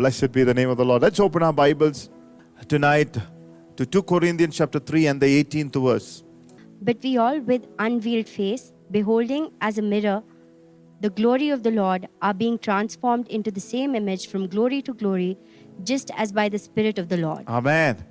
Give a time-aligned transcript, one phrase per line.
[0.00, 1.02] Blessed be the name of the Lord.
[1.02, 2.08] Let's open our Bibles
[2.68, 3.18] tonight
[3.76, 6.24] to 2 Corinthians chapter 3 and the 18th verse.
[6.80, 10.22] But we all, with unveiled face, beholding as a mirror
[11.02, 14.94] the glory of the Lord, are being transformed into the same image from glory to
[14.94, 15.36] glory,
[15.82, 17.44] just as by the Spirit of the Lord.
[17.46, 18.02] Amen.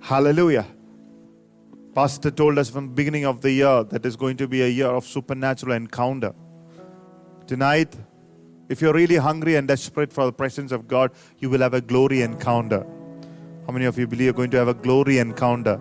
[0.00, 0.66] Hallelujah.
[1.94, 4.68] Pastor told us from the beginning of the year that is going to be a
[4.68, 6.34] year of supernatural encounter.
[7.46, 7.94] Tonight,
[8.70, 11.10] if you're really hungry and desperate for the presence of God,
[11.40, 12.86] you will have a glory encounter.
[13.66, 15.80] How many of you believe you're going to have a glory encounter?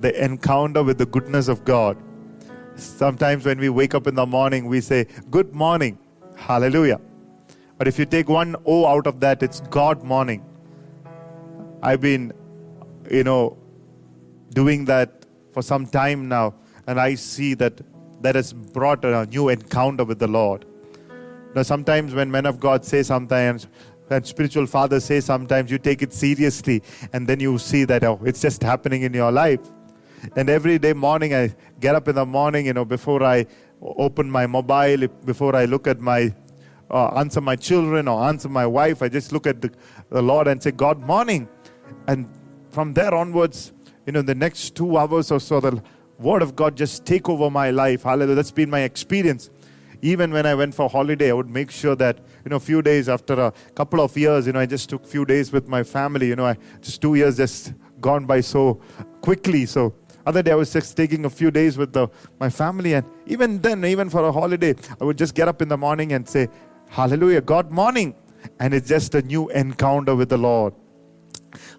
[0.00, 1.96] The encounter with the goodness of God.
[2.74, 5.96] Sometimes when we wake up in the morning, we say, Good morning.
[6.34, 7.00] Hallelujah.
[7.76, 10.44] But if you take one O out of that, it's God morning.
[11.82, 12.32] I've been,
[13.08, 13.56] you know,
[14.50, 16.54] doing that for some time now,
[16.88, 17.80] and I see that
[18.22, 20.64] that has brought a new encounter with the Lord.
[21.54, 23.66] Now, sometimes when men of God say sometimes,
[24.08, 28.20] when spiritual fathers say sometimes, you take it seriously, and then you see that oh,
[28.24, 29.60] it's just happening in your life.
[30.36, 33.46] And every day morning, I get up in the morning, you know, before I
[33.80, 36.34] open my mobile, before I look at my
[36.90, 39.70] uh, answer my children or answer my wife, I just look at the,
[40.10, 41.48] the Lord and say, God, morning.
[42.06, 42.28] And
[42.70, 43.72] from there onwards,
[44.06, 45.82] you know, the next two hours or so, the
[46.18, 48.04] Word of God just take over my life.
[48.04, 48.34] Hallelujah.
[48.36, 49.50] That's been my experience.
[50.02, 52.82] Even when I went for holiday, I would make sure that, you know, a few
[52.82, 55.82] days after a couple of years, you know, I just took few days with my
[55.82, 56.28] family.
[56.28, 58.80] You know, I just two years just gone by so
[59.20, 59.66] quickly.
[59.66, 63.06] So other day I was just taking a few days with the, my family, and
[63.26, 66.28] even then, even for a holiday, I would just get up in the morning and
[66.28, 66.48] say,
[66.90, 68.14] Hallelujah, God morning.
[68.60, 70.74] And it's just a new encounter with the Lord.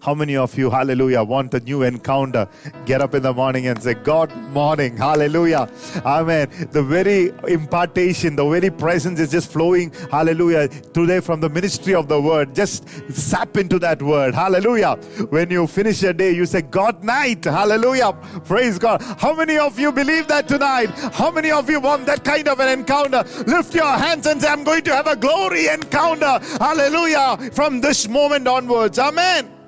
[0.02, 2.47] How many of you, hallelujah, want a new encounter?
[2.86, 5.69] Get up in the morning and say, God, morning, hallelujah,
[6.05, 6.69] amen.
[6.72, 12.08] The very impartation, the very presence is just flowing, hallelujah, today from the ministry of
[12.08, 12.55] the word.
[12.55, 14.94] Just sap into that word, hallelujah.
[15.31, 18.14] When you finish your day, you say, God night, hallelujah,
[18.45, 19.02] praise God.
[19.02, 20.92] How many of you believe that tonight?
[21.11, 23.26] How many of you want that kind of an encounter?
[23.48, 28.08] Lift your hands and say, I'm going to have a glory encounter, hallelujah, from this
[28.08, 29.58] moment onwards, amen.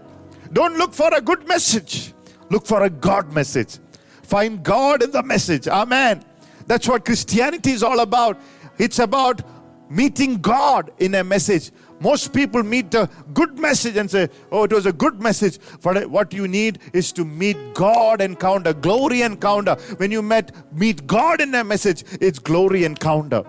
[0.53, 2.13] Don't look for a good message.
[2.49, 3.79] Look for a God message.
[4.23, 5.67] Find God in the message.
[5.67, 6.23] Amen.
[6.67, 8.39] That's what Christianity is all about.
[8.77, 9.41] It's about
[9.89, 11.71] meeting God in a message.
[11.99, 15.59] Most people meet a good message and say, Oh, it was a good message.
[15.59, 19.75] For what you need is to meet God encounter, glory encounter.
[19.97, 23.43] When you met meet God in a message, it's glory encounter.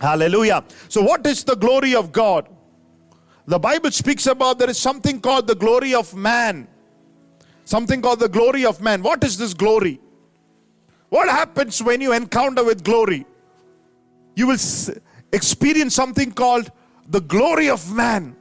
[0.00, 0.64] Hallelujah.
[0.88, 2.48] So, what is the glory of God?
[3.46, 6.68] The Bible speaks about there is something called the glory of man.
[7.64, 9.02] Something called the glory of man.
[9.02, 10.00] What is this glory?
[11.08, 13.26] What happens when you encounter with glory?
[14.34, 14.58] You will
[15.32, 16.70] experience something called
[17.08, 18.36] the glory of man.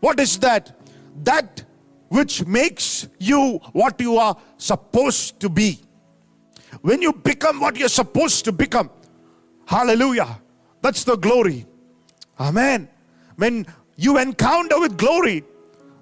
[0.00, 0.78] What is that?
[1.24, 1.64] That
[2.08, 5.80] which makes you what you are supposed to be.
[6.82, 8.90] When you become what you're supposed to become,
[9.66, 10.40] hallelujah,
[10.80, 11.66] that's the glory.
[12.38, 12.88] Amen.
[13.36, 13.66] When
[13.98, 15.44] you encounter with glory,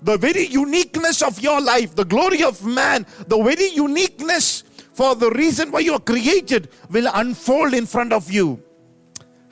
[0.02, 4.62] the very uniqueness of your life, the glory of man, the very uniqueness
[4.92, 8.62] for the reason why you are created will unfold in front of you.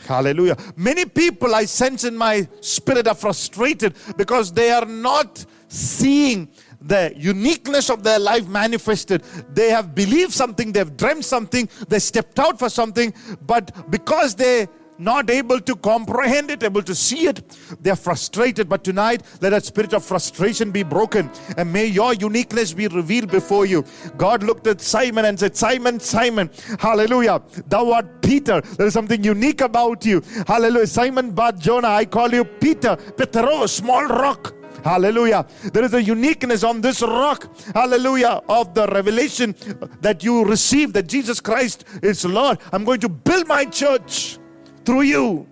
[0.06, 0.56] Hallelujah.
[0.77, 6.49] Many people I sense in my spirit are frustrated because they are not seeing
[6.82, 9.22] the uniqueness of their life manifested.
[9.55, 13.15] They have believed something, they've dreamt something, they stepped out for something,
[13.47, 14.69] but because they
[14.99, 17.43] not able to comprehend it, able to see it.
[17.81, 18.69] They're frustrated.
[18.69, 23.31] But tonight, let that spirit of frustration be broken and may your uniqueness be revealed
[23.31, 23.84] before you.
[24.16, 28.60] God looked at Simon and said, Simon, Simon, hallelujah, thou art Peter.
[28.60, 30.22] There is something unique about you.
[30.47, 30.87] Hallelujah.
[30.87, 34.55] Simon Bar Jonah, I call you Peter, Petero, small rock.
[34.82, 35.47] Hallelujah.
[35.72, 37.49] There is a uniqueness on this rock.
[37.75, 38.43] Hallelujah.
[38.49, 39.55] Of the revelation
[40.03, 42.59] that you receive that Jesus Christ is Lord.
[42.71, 44.38] I'm going to build my church
[44.84, 45.46] through you.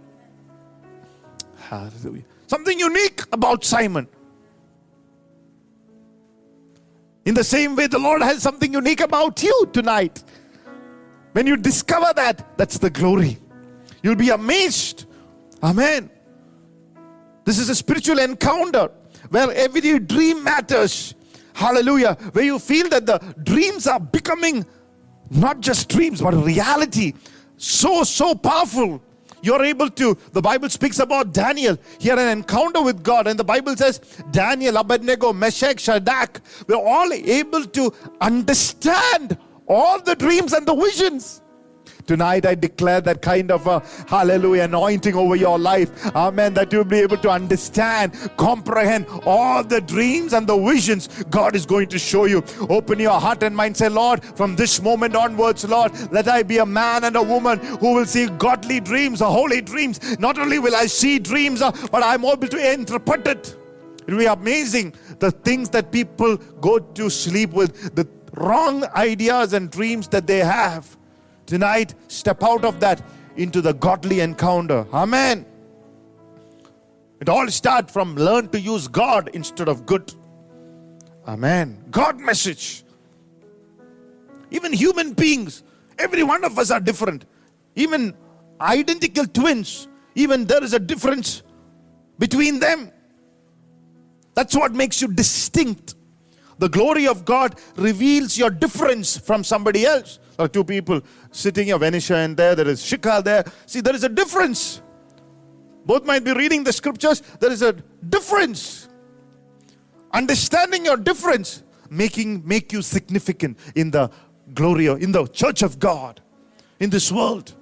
[1.56, 2.24] Hallelujah.
[2.46, 4.06] Something unique about Simon.
[7.24, 10.22] In the same way, the Lord has something unique about you tonight.
[11.32, 13.38] When you discover that, that's the glory.
[14.02, 15.06] You'll be amazed.
[15.62, 16.10] Amen.
[17.44, 18.90] This is a spiritual encounter
[19.30, 21.14] where every dream matters.
[21.54, 22.14] Hallelujah.
[22.32, 24.66] Where you feel that the dreams are becoming
[25.30, 27.14] not just dreams, but reality.
[27.56, 29.02] So, so powerful
[29.42, 30.16] you're able to.
[30.32, 31.76] The Bible speaks about Daniel.
[31.98, 34.00] He had an encounter with God, and the Bible says
[34.30, 39.36] Daniel, Abednego, Meshach, Shadrach were all able to understand
[39.66, 41.41] all the dreams and the visions.
[42.06, 46.14] Tonight, I declare that kind of a hallelujah anointing over your life.
[46.14, 46.54] Amen.
[46.54, 51.66] That you'll be able to understand, comprehend all the dreams and the visions God is
[51.66, 52.42] going to show you.
[52.68, 53.76] Open your heart and mind.
[53.76, 57.58] Say, Lord, from this moment onwards, Lord, let I be a man and a woman
[57.58, 60.18] who will see godly dreams, holy dreams.
[60.18, 63.56] Not only will I see dreams, uh, but I'm able to interpret it.
[64.06, 69.52] It will be amazing the things that people go to sleep with, the wrong ideas
[69.52, 70.96] and dreams that they have.
[71.52, 73.02] Tonight, step out of that
[73.36, 74.86] into the godly encounter.
[74.90, 75.44] Amen.
[77.20, 80.14] It all starts from learn to use God instead of good.
[81.28, 81.84] Amen.
[81.90, 82.84] God message.
[84.50, 85.62] Even human beings,
[85.98, 87.26] every one of us are different.
[87.76, 88.14] Even
[88.58, 91.42] identical twins, even there is a difference
[92.18, 92.90] between them.
[94.32, 95.96] That's what makes you distinct.
[96.56, 100.18] The glory of God reveals your difference from somebody else.
[100.38, 101.00] Are two people
[101.30, 103.44] sitting here, Venisha and there, there is Shika there.
[103.66, 104.82] See, there is a difference.
[105.84, 107.72] Both might be reading the scriptures, there is a
[108.08, 108.88] difference.
[110.12, 114.10] Understanding your difference, making make you significant in the
[114.54, 116.20] glory in the church of God,
[116.78, 117.54] in this world.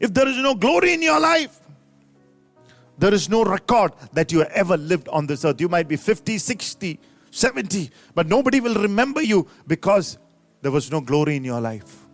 [0.00, 1.60] If there is no glory in your life,
[2.98, 5.60] there is no record that you ever lived on this earth.
[5.60, 6.98] You might be 50, 60,
[7.30, 10.18] 70, but nobody will remember you because
[10.62, 12.06] there was no glory in your life.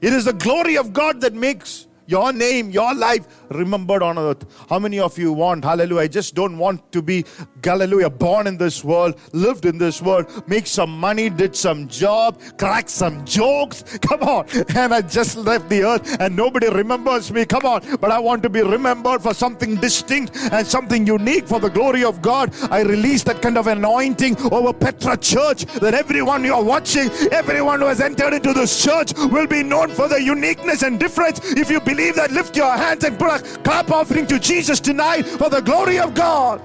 [0.00, 4.44] It is the glory of God that makes your name, your life remembered on earth.
[4.68, 6.02] How many of you want, hallelujah?
[6.02, 7.24] I just don't want to be,
[7.62, 12.40] hallelujah, born in this world, lived in this world, make some money, did some job,
[12.58, 13.82] crack some jokes.
[14.02, 14.46] Come on.
[14.76, 17.44] And I just left the earth and nobody remembers me.
[17.44, 17.82] Come on.
[18.00, 22.04] But I want to be remembered for something distinct and something unique for the glory
[22.04, 22.54] of God.
[22.70, 27.86] I release that kind of anointing over Petra Church that everyone you're watching, everyone who
[27.86, 31.40] has entered into this church will be known for the uniqueness and difference.
[31.52, 35.22] If you believe that, lift your hands and put a clap offering to Jesus tonight
[35.22, 36.60] for the glory of God.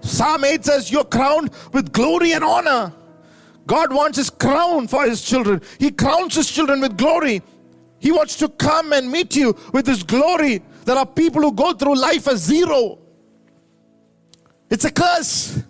[0.00, 2.92] Psalm 8 says, You're crowned with glory and honor.
[3.66, 5.62] God wants his crown for his children.
[5.78, 7.42] He crowns his children with glory.
[7.98, 10.62] He wants to come and meet you with his glory.
[10.84, 12.98] There are people who go through life as zero.
[14.68, 15.62] It's a curse.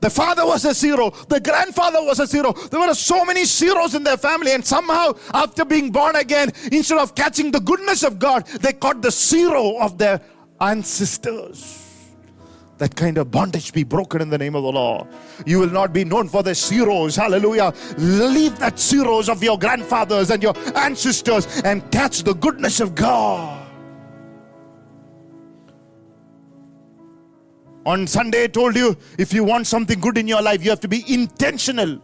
[0.00, 1.10] The father was a zero.
[1.28, 2.52] The grandfather was a zero.
[2.52, 6.98] There were so many zeros in their family, and somehow, after being born again, instead
[6.98, 10.20] of catching the goodness of God, they caught the zero of their
[10.60, 11.84] ancestors.
[12.78, 15.08] That kind of bondage be broken in the name of the Lord.
[15.44, 17.16] You will not be known for the zeros.
[17.16, 17.74] Hallelujah.
[17.96, 23.67] Leave that zeros of your grandfathers and your ancestors and catch the goodness of God.
[27.86, 30.80] On Sunday, I told you if you want something good in your life, you have
[30.80, 32.00] to be intentional.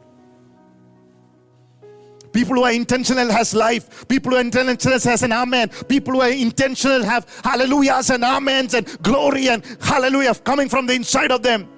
[2.32, 4.08] People who are intentional has life.
[4.08, 5.68] People who are intentional has an amen.
[5.88, 10.94] People who are intentional have hallelujahs and amens and glory and hallelujah coming from the
[10.94, 11.68] inside of them.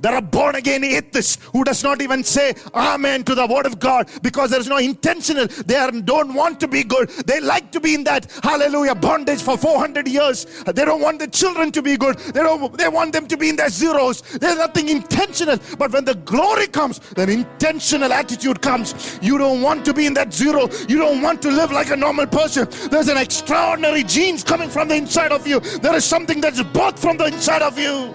[0.00, 3.78] There are born again atheists who does not even say amen to the word of
[3.78, 5.46] God because there is no intentional.
[5.46, 7.08] They are, don't want to be good.
[7.26, 10.46] They like to be in that hallelujah bondage for 400 years.
[10.66, 12.18] They don't want the children to be good.
[12.18, 12.76] They don't.
[12.76, 14.22] They want them to be in their zeros.
[14.22, 15.58] There's nothing intentional.
[15.78, 19.18] But when the glory comes, then intentional attitude comes.
[19.22, 20.68] You don't want to be in that zero.
[20.88, 22.68] You don't want to live like a normal person.
[22.90, 25.60] There's an extraordinary genes coming from the inside of you.
[25.60, 28.14] There is something that's birthed from the inside of you.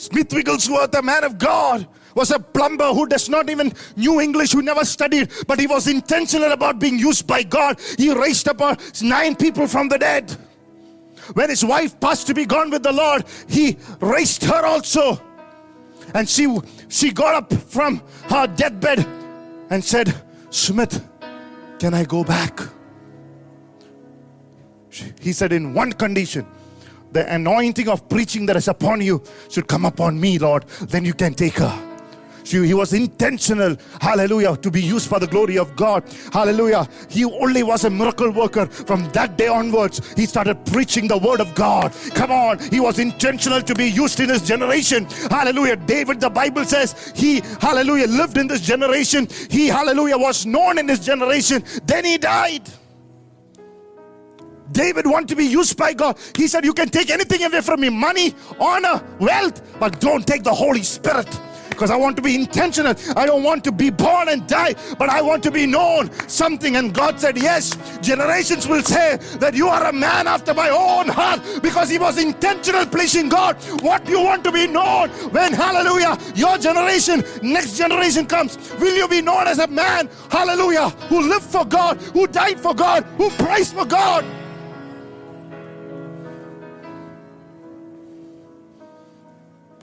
[0.00, 4.50] Smith Wigglesworth, a man of God, was a plumber who does not even knew English,
[4.50, 7.78] who never studied, but he was intentional about being used by God.
[7.98, 10.34] He raised up nine people from the dead.
[11.34, 15.20] When his wife passed to be gone with the Lord, he raised her also.
[16.14, 16.48] And she
[16.88, 19.06] she got up from her deathbed
[19.68, 20.14] and said,
[20.48, 21.06] Smith,
[21.78, 22.58] can I go back?
[25.20, 26.46] He said, in one condition
[27.12, 30.64] the anointing of preaching that is upon you should come upon me, Lord.
[30.82, 31.86] Then you can take her.
[32.50, 36.02] So he was intentional, hallelujah, to be used for the glory of God.
[36.32, 36.88] Hallelujah.
[37.08, 38.66] He only was a miracle worker.
[38.66, 41.92] From that day onwards, he started preaching the word of God.
[42.14, 42.58] Come on.
[42.58, 45.04] He was intentional to be used in his generation.
[45.30, 45.76] Hallelujah.
[45.76, 49.28] David, the Bible says, he, hallelujah, lived in this generation.
[49.48, 51.62] He, hallelujah, was known in his generation.
[51.84, 52.68] Then he died.
[54.72, 56.18] David wanted to be used by God.
[56.36, 60.44] He said, You can take anything away from me money, honor, wealth, but don't take
[60.44, 61.28] the Holy Spirit.
[61.80, 62.94] because I want to be intentional.
[63.16, 66.76] I don't want to be born and die, but I want to be known something.
[66.76, 71.08] And God said, Yes, generations will say that you are a man after my own
[71.08, 73.56] heart because he was intentional pleasing God.
[73.80, 79.08] What you want to be known when, hallelujah, your generation, next generation comes, will you
[79.08, 83.30] be known as a man, hallelujah, who lived for God, who died for God, who
[83.30, 84.22] prayed for God?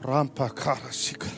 [0.07, 1.33] Rampakara Sikara.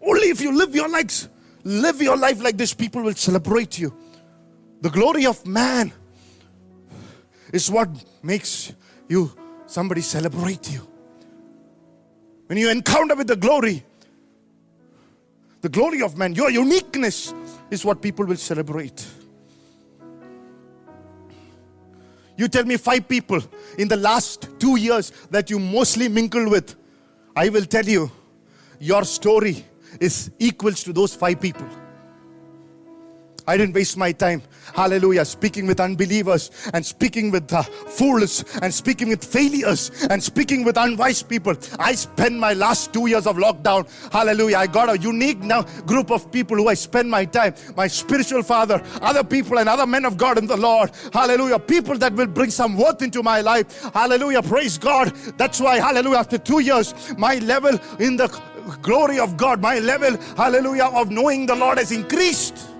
[0.00, 1.28] Only if you live your lives,
[1.64, 3.92] live your life like this, people will celebrate you.
[4.82, 5.92] The glory of man
[7.52, 7.88] is what
[8.22, 8.72] makes
[9.08, 9.32] you
[9.66, 10.86] somebody celebrate you.
[12.46, 13.82] When you encounter with the glory,
[15.62, 17.34] the glory of man, your uniqueness
[17.70, 19.04] is what people will celebrate.
[22.36, 23.40] You tell me five people
[23.78, 26.74] in the last two years that you mostly mingled with.
[27.36, 28.10] I will tell you,
[28.80, 29.64] your story
[30.00, 31.66] is equals to those five people.
[33.46, 34.42] I didn't waste my time,
[34.74, 40.64] hallelujah, speaking with unbelievers and speaking with uh, fools and speaking with failures and speaking
[40.64, 41.54] with unwise people.
[41.78, 44.56] I spent my last two years of lockdown, hallelujah.
[44.56, 48.42] I got a unique now group of people who I spend my time, my spiritual
[48.42, 51.58] father, other people, and other men of God in the Lord, hallelujah.
[51.58, 54.42] People that will bring some worth into my life, hallelujah.
[54.42, 55.14] Praise God.
[55.36, 58.28] That's why, hallelujah, after two years, my level in the
[58.80, 62.70] glory of God, my level, hallelujah, of knowing the Lord has increased.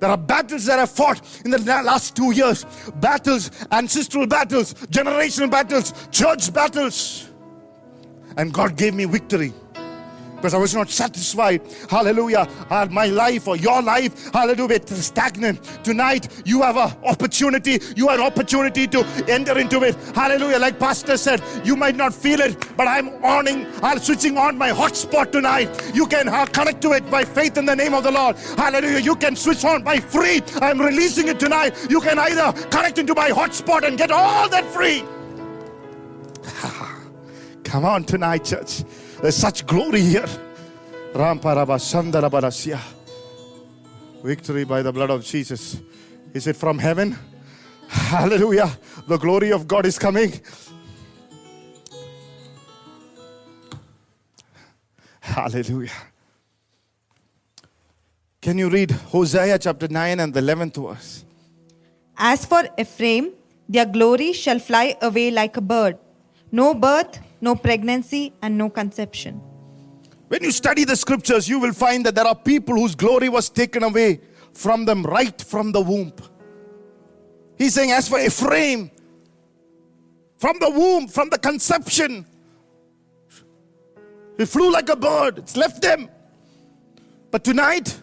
[0.00, 2.64] There are battles that I've fought in the last two years
[2.96, 7.30] battles, ancestral battles, generational battles, church battles.
[8.36, 9.52] And God gave me victory
[10.38, 11.62] because I was not satisfied.
[11.90, 12.48] Hallelujah.
[12.90, 15.62] My life or your life, hallelujah, it is stagnant.
[15.84, 17.80] Tonight, you have an opportunity.
[17.96, 19.96] You have an opportunity to enter into it.
[20.14, 20.58] Hallelujah.
[20.58, 24.70] Like Pastor said, you might not feel it, but I'm owning, I'm switching on my
[24.70, 25.68] hotspot tonight.
[25.92, 28.36] You can uh, connect to it by faith in the name of the Lord.
[28.56, 29.00] Hallelujah.
[29.00, 30.40] You can switch on by free.
[30.60, 31.74] I'm releasing it tonight.
[31.90, 35.04] You can either connect into my hotspot and get all that free.
[37.64, 38.84] Come on tonight, church.
[39.20, 40.26] There's such glory here.
[44.22, 45.80] Victory by the blood of Jesus.
[46.32, 47.16] Is it from heaven?
[47.88, 48.70] Hallelujah.
[49.08, 50.32] The glory of God is coming.
[55.20, 55.90] Hallelujah.
[58.40, 61.24] Can you read Hosea chapter 9 and the 11th verse?
[62.16, 63.32] As for Ephraim,
[63.68, 65.98] their glory shall fly away like a bird.
[66.50, 69.40] No birth, no pregnancy, and no conception.
[70.28, 73.48] When you study the scriptures, you will find that there are people whose glory was
[73.48, 74.20] taken away
[74.52, 76.12] from them right from the womb.
[77.56, 78.90] He's saying, as for Ephraim,
[80.36, 82.26] from the womb, from the conception,
[84.36, 85.38] he flew like a bird.
[85.38, 86.08] It's left them.
[87.30, 88.00] But tonight,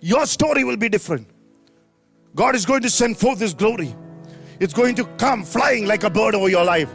[0.00, 1.28] your story will be different.
[2.34, 3.94] God is going to send forth His glory.
[4.60, 6.90] It's going to come flying like a bird over your life.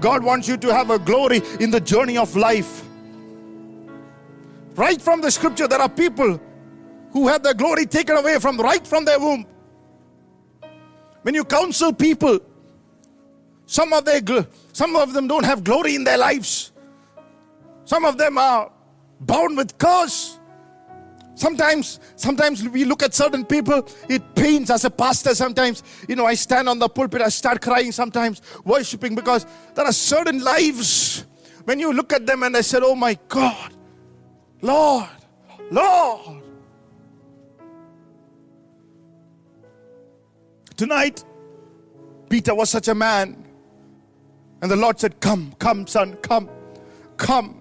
[0.00, 2.84] God wants you to have a glory in the journey of life.
[4.74, 6.40] Right from the scripture, there are people
[7.12, 9.46] who had their glory taken away from right from their womb.
[11.22, 12.40] When you counsel people,
[13.66, 14.20] some of their
[14.72, 16.72] some of them don't have glory in their lives.
[17.84, 18.70] Some of them are
[19.20, 20.38] bound with curse.
[21.34, 25.34] Sometimes, sometimes we look at certain people, it pains as a pastor.
[25.34, 29.84] Sometimes, you know, I stand on the pulpit, I start crying sometimes, worshiping because there
[29.84, 31.24] are certain lives
[31.64, 33.72] when you look at them and I said, Oh my God,
[34.60, 35.08] Lord,
[35.70, 36.42] Lord.
[40.76, 41.24] Tonight,
[42.28, 43.46] Peter was such a man.
[44.60, 46.48] And the Lord said, Come, come, son, come,
[47.16, 47.60] come,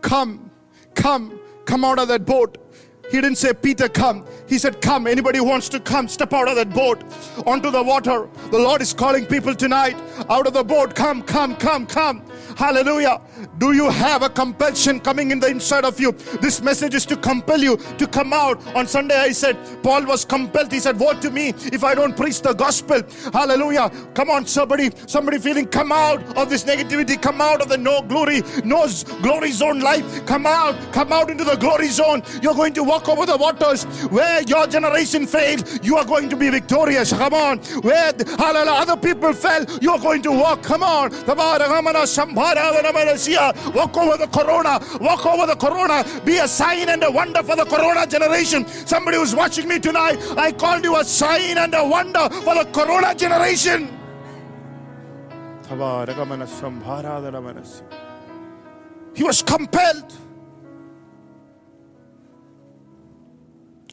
[0.00, 0.50] come,
[0.94, 2.67] come, come out of that boat.
[3.10, 4.26] He didn't say, Peter, come.
[4.46, 5.06] He said, Come.
[5.06, 7.02] Anybody wants to come, step out of that boat
[7.46, 8.28] onto the water.
[8.50, 9.96] The Lord is calling people tonight
[10.28, 10.94] out of the boat.
[10.94, 12.22] Come, come, come, come.
[12.56, 13.20] Hallelujah.
[13.58, 16.12] Do you have a compulsion coming in the inside of you?
[16.40, 18.64] This message is to compel you to come out.
[18.74, 20.72] On Sunday, I said, Paul was compelled.
[20.72, 23.02] He said, What to me if I don't preach the gospel?
[23.32, 23.90] Hallelujah.
[24.14, 28.02] Come on, somebody, somebody feeling, come out of this negativity, come out of the no
[28.02, 28.88] glory, no
[29.22, 30.26] glory zone life.
[30.26, 32.22] Come out, come out into the glory zone.
[32.42, 36.36] You're going to walk over the waters where your generation failed, you are going to
[36.36, 37.12] be victorious.
[37.12, 37.58] Come on.
[37.82, 40.62] Where hallelujah, other people fell, you are going to walk.
[40.62, 41.10] Come on.
[43.36, 44.80] Walk over the corona.
[45.00, 46.04] Walk over the corona.
[46.24, 48.66] Be a sign and a wonder for the corona generation.
[48.66, 52.68] Somebody who's watching me tonight, I called you a sign and a wonder for the
[52.72, 53.88] corona generation.
[59.14, 60.12] He was compelled.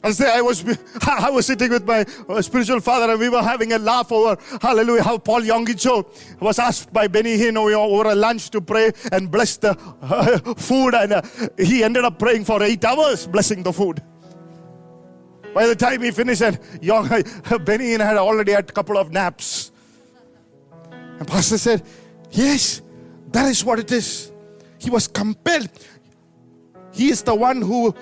[0.06, 0.64] As I was,
[1.06, 4.40] I was sitting with my uh, spiritual father and we were having a laugh over,
[4.62, 5.76] hallelujah, how Paul Yonggi
[6.38, 10.94] was asked by Benny Hinn over a lunch to pray and bless the uh, food
[10.94, 11.22] and uh,
[11.58, 14.00] he ended up praying for eight hours, blessing the food.
[15.52, 17.08] By the time he finished, and young,
[17.64, 19.72] Benny Hinn had already had a couple of naps.
[21.18, 21.82] And Pastor said,
[22.30, 22.80] Yes,
[23.32, 24.30] that is what it is.
[24.78, 25.70] He was compelled.
[26.92, 27.92] He is the one who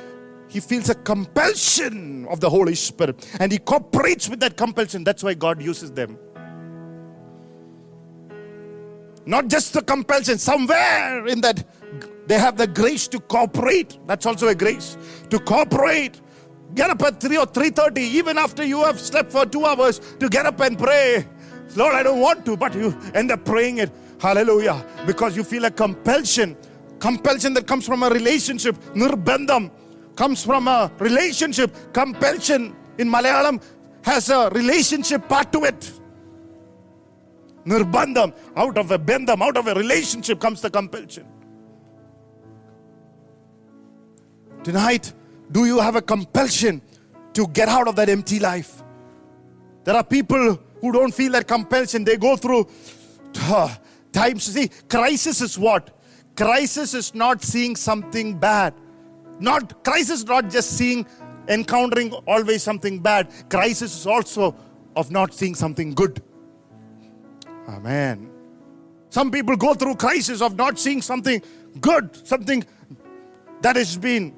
[0.54, 5.02] he feels a compulsion of the Holy Spirit and he cooperates with that compulsion.
[5.02, 6.16] That's why God uses them.
[9.26, 11.64] Not just the compulsion, somewhere in that
[12.28, 13.98] they have the grace to cooperate.
[14.06, 14.96] That's also a grace
[15.30, 16.20] to cooperate.
[16.76, 20.28] Get up at 3 or 3:30, even after you have slept for two hours, to
[20.28, 21.26] get up and pray.
[21.74, 23.90] Lord, I don't want to, but you end up praying it.
[24.20, 24.84] Hallelujah.
[25.04, 26.56] Because you feel a compulsion.
[27.00, 28.76] Compulsion that comes from a relationship.
[28.94, 29.70] Nirbandham
[30.16, 31.92] comes from a relationship.
[31.92, 33.62] Compulsion in Malayalam
[34.02, 35.92] has a relationship part to it.
[37.64, 41.26] Nirbandham, out of a bandham, out of a relationship comes the compulsion.
[44.62, 45.12] Tonight,
[45.50, 46.82] do you have a compulsion
[47.32, 48.82] to get out of that empty life?
[49.84, 52.04] There are people who don't feel that compulsion.
[52.04, 52.68] They go through
[53.40, 53.74] uh,
[54.12, 54.44] times.
[54.44, 55.90] See, crisis is what?
[56.36, 58.74] Crisis is not seeing something bad.
[59.40, 61.06] Not crisis not just seeing
[61.48, 63.28] encountering always something bad.
[63.48, 64.54] Crisis is also
[64.96, 66.22] of not seeing something good.
[67.68, 68.30] Amen.
[69.10, 71.42] Some people go through crisis of not seeing something
[71.80, 72.64] good, something
[73.62, 74.34] that has been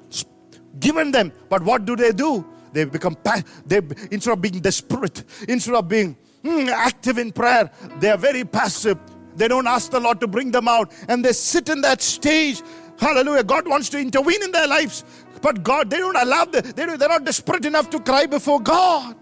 [0.79, 1.31] given them.
[1.49, 2.45] But what do they do?
[2.73, 3.17] They become
[3.65, 8.43] they instead of being desperate, instead of being mm, active in prayer, they are very
[8.43, 8.99] passive.
[9.35, 12.61] They don't ask the Lord to bring them out, and they sit in that stage
[12.99, 13.43] Hallelujah.
[13.43, 15.03] God wants to intervene in their lives.
[15.41, 18.59] But God, they don't allow them, they don't, they're not desperate enough to cry before
[18.59, 19.15] God.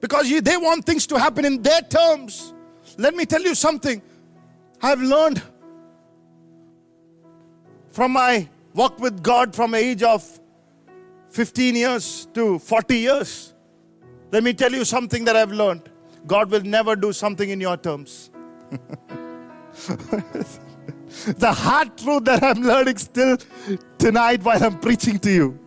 [0.00, 2.54] Because they want things to happen in their terms.
[2.96, 4.00] Let me tell you something.
[4.82, 5.42] I've learned
[7.90, 10.40] from my walk with God from age of
[11.28, 13.52] 15 years to 40 years.
[14.32, 15.90] Let me tell you something that I've learned.
[16.26, 18.30] God will never do something in your terms.
[21.38, 23.36] the hard truth that I'm learning still
[23.98, 25.58] tonight while I'm preaching to you.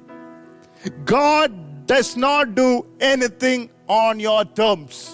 [1.06, 5.12] God does not do anything on your terms.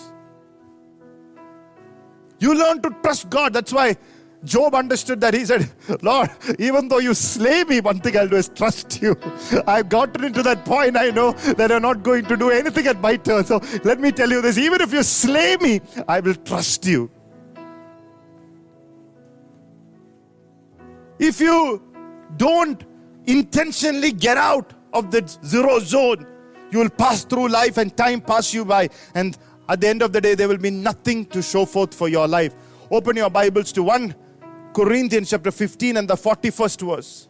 [2.39, 3.53] You learn to trust God.
[3.53, 3.97] That's why
[4.43, 5.33] Job understood that.
[5.33, 5.69] He said,
[6.01, 9.17] Lord, even though you slay me, one thing I'll do is trust you.
[9.67, 10.95] I've gotten into that point.
[10.95, 13.43] I know that you're not going to do anything at my turn.
[13.43, 17.11] So let me tell you this even if you slay me, I will trust you.
[21.19, 21.81] If you
[22.37, 22.83] don't
[23.25, 26.25] intentionally get out of the zero zone,
[26.71, 28.89] you will pass through life and time pass you by.
[29.13, 32.07] And at the end of the day, there will be nothing to show forth for
[32.07, 32.55] your life.
[32.89, 34.15] Open your Bibles to 1
[34.73, 37.27] Corinthians chapter 15 and the 41st verse.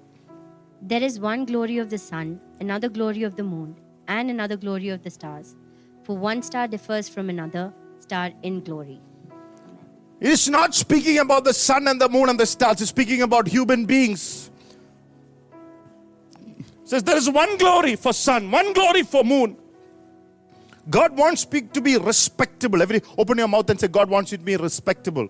[0.82, 3.75] There is one glory of the sun, another glory of the moon,
[4.08, 5.56] and another glory of the stars.
[6.04, 9.02] For one star differs from another star in glory.
[10.19, 13.47] It's not speaking about the sun and the moon and the stars, it's speaking about
[13.47, 14.51] human beings.
[16.60, 19.55] It says there is one glory for sun, one glory for moon.
[20.89, 22.82] God wants speak to be respectable.
[22.82, 25.29] Every open your mouth and say, God wants you to be respectable.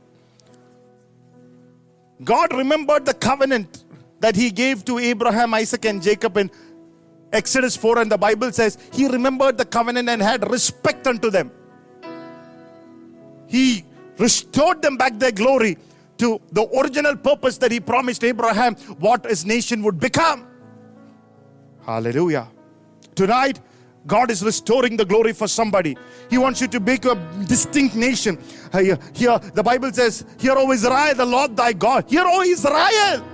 [2.24, 3.84] God remembered the covenant
[4.22, 6.50] that He gave to Abraham, Isaac, and Jacob in
[7.32, 11.52] Exodus 4, and the Bible says He remembered the covenant and had respect unto them.
[13.48, 13.86] He
[14.20, 15.78] restored them back their glory
[16.18, 20.46] to the original purpose that he promised Abraham what his nation would become.
[21.86, 22.50] Hallelujah.
[23.16, 23.60] Tonight,
[24.06, 25.98] God is restoring the glory for somebody.
[26.30, 27.16] He wants you to make a
[27.48, 28.38] distinct nation.
[28.72, 32.06] Uh, here, here the Bible says, Hear, O Israel, the Lord thy God.
[32.10, 33.26] Hear, O Israel.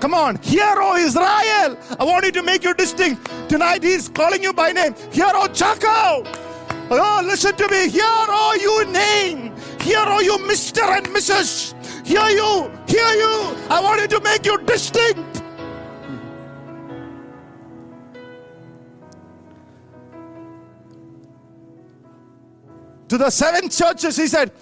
[0.00, 1.78] Come on, hear, O Israel.
[1.98, 3.30] I want you to make you distinct.
[3.48, 4.94] Tonight, He's calling you by name.
[5.12, 6.28] Hear, O Chaco.
[6.90, 7.88] Oh, listen to me.
[7.88, 9.54] Hear, O you name.
[9.84, 10.80] Here are you, Mr.
[10.96, 11.74] and Mrs.
[12.06, 13.54] Hear you, hear you.
[13.68, 15.42] I wanted to make you distinct.
[23.08, 24.52] To the seven churches, he said,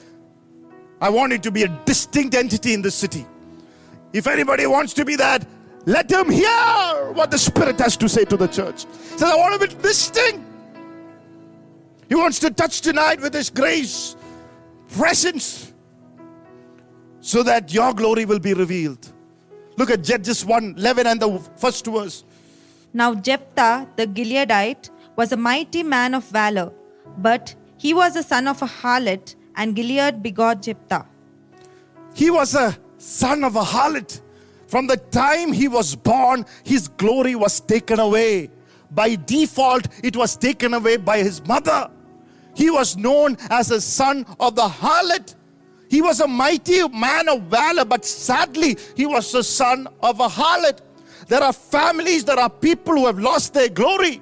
[1.00, 3.24] I want it to be a distinct entity in this city.
[4.12, 5.46] If anybody wants to be that,
[5.87, 8.87] let them hear what the Spirit has to say to the church.
[9.12, 10.44] He says, I want to be distinct.
[12.08, 14.16] He wants to touch tonight with His grace
[14.92, 15.72] presence,
[17.20, 19.12] so that your glory will be revealed.
[19.76, 22.24] Look at Judges 1 11 and the first verse.
[22.92, 26.72] Now Jephthah the Gileadite was a mighty man of valor,
[27.18, 31.07] but he was the son of a harlot, and Gilead begot Jephthah.
[32.14, 34.20] He was a son of a harlot.
[34.66, 38.50] From the time he was born, his glory was taken away.
[38.90, 41.90] By default, it was taken away by his mother.
[42.54, 45.34] He was known as a son of the harlot.
[45.88, 50.28] He was a mighty man of valor, but sadly, he was the son of a
[50.28, 50.80] harlot.
[51.28, 54.20] There are families, there are people who have lost their glory.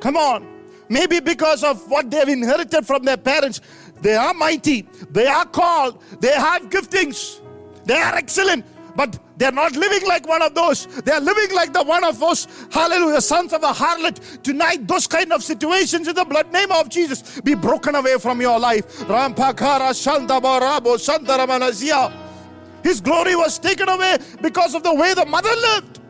[0.00, 0.46] Come on.
[0.88, 3.60] Maybe because of what they've inherited from their parents.
[4.00, 7.40] They are mighty, they are called, they have giftings,
[7.84, 10.86] they are excellent, but they're not living like one of those.
[11.02, 14.42] They're living like the one of those, hallelujah, sons of a harlot.
[14.42, 18.40] Tonight, those kind of situations in the blood name of Jesus be broken away from
[18.40, 18.86] your life.
[19.00, 22.12] Rampakara Shandabarabo Shandaramanazia.
[22.82, 26.00] His glory was taken away because of the way the mother lived.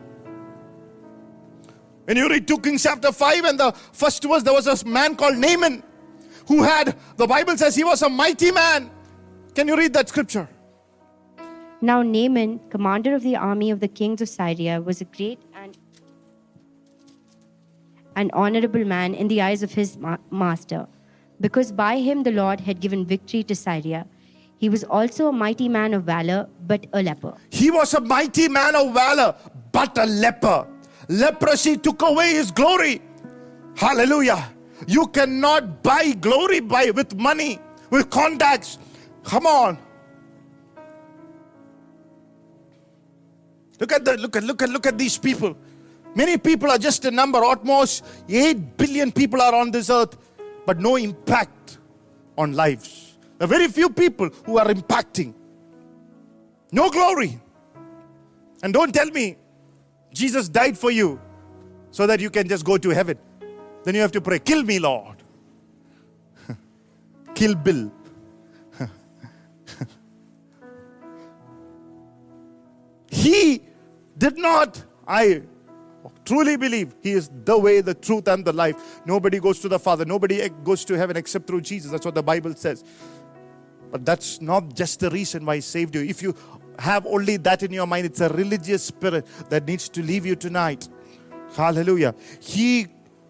[2.05, 5.15] When you read 2 Kings chapter 5 and the first verse, there was a man
[5.15, 5.83] called Naaman
[6.47, 8.91] who had, the Bible says he was a mighty man.
[9.55, 10.49] Can you read that scripture?
[11.87, 15.77] Now Naaman, commander of the army of the kings of Syria, was a great and
[18.15, 20.87] an honorable man in the eyes of his ma- master,
[21.41, 24.07] because by him the Lord had given victory to Syria.
[24.59, 27.35] He was also a mighty man of valor, but a leper.
[27.49, 29.35] He was a mighty man of valor,
[29.73, 30.65] but a leper.
[31.09, 33.01] Leprosy took away his glory.
[33.75, 34.41] Hallelujah.
[34.87, 38.77] You cannot buy glory by with money, with contacts.
[39.25, 39.77] Come on.
[43.83, 45.57] Look at the look at look at look at these people.
[46.15, 47.43] Many people are just a number.
[47.43, 50.15] At most 8 billion people are on this earth,
[50.65, 51.79] but no impact
[52.37, 53.17] on lives.
[53.37, 55.33] There are very few people who are impacting.
[56.71, 57.41] No glory.
[58.61, 59.35] And don't tell me
[60.13, 61.19] Jesus died for you
[61.91, 63.17] so that you can just go to heaven.
[63.83, 65.17] Then you have to pray, Kill me, Lord.
[67.35, 67.91] Kill Bill.
[73.09, 73.72] he
[74.23, 75.41] did not, I
[76.23, 79.01] truly believe He is the way, the truth, and the life.
[79.05, 81.91] Nobody goes to the Father, nobody goes to heaven except through Jesus.
[81.91, 82.85] That's what the Bible says.
[83.91, 86.03] But that's not just the reason why He saved you.
[86.03, 86.35] If you
[86.79, 90.37] have only that in your mind, it's a religious spirit that needs to leave you
[90.37, 90.87] tonight.
[91.53, 92.15] Hallelujah.
[92.39, 92.87] He,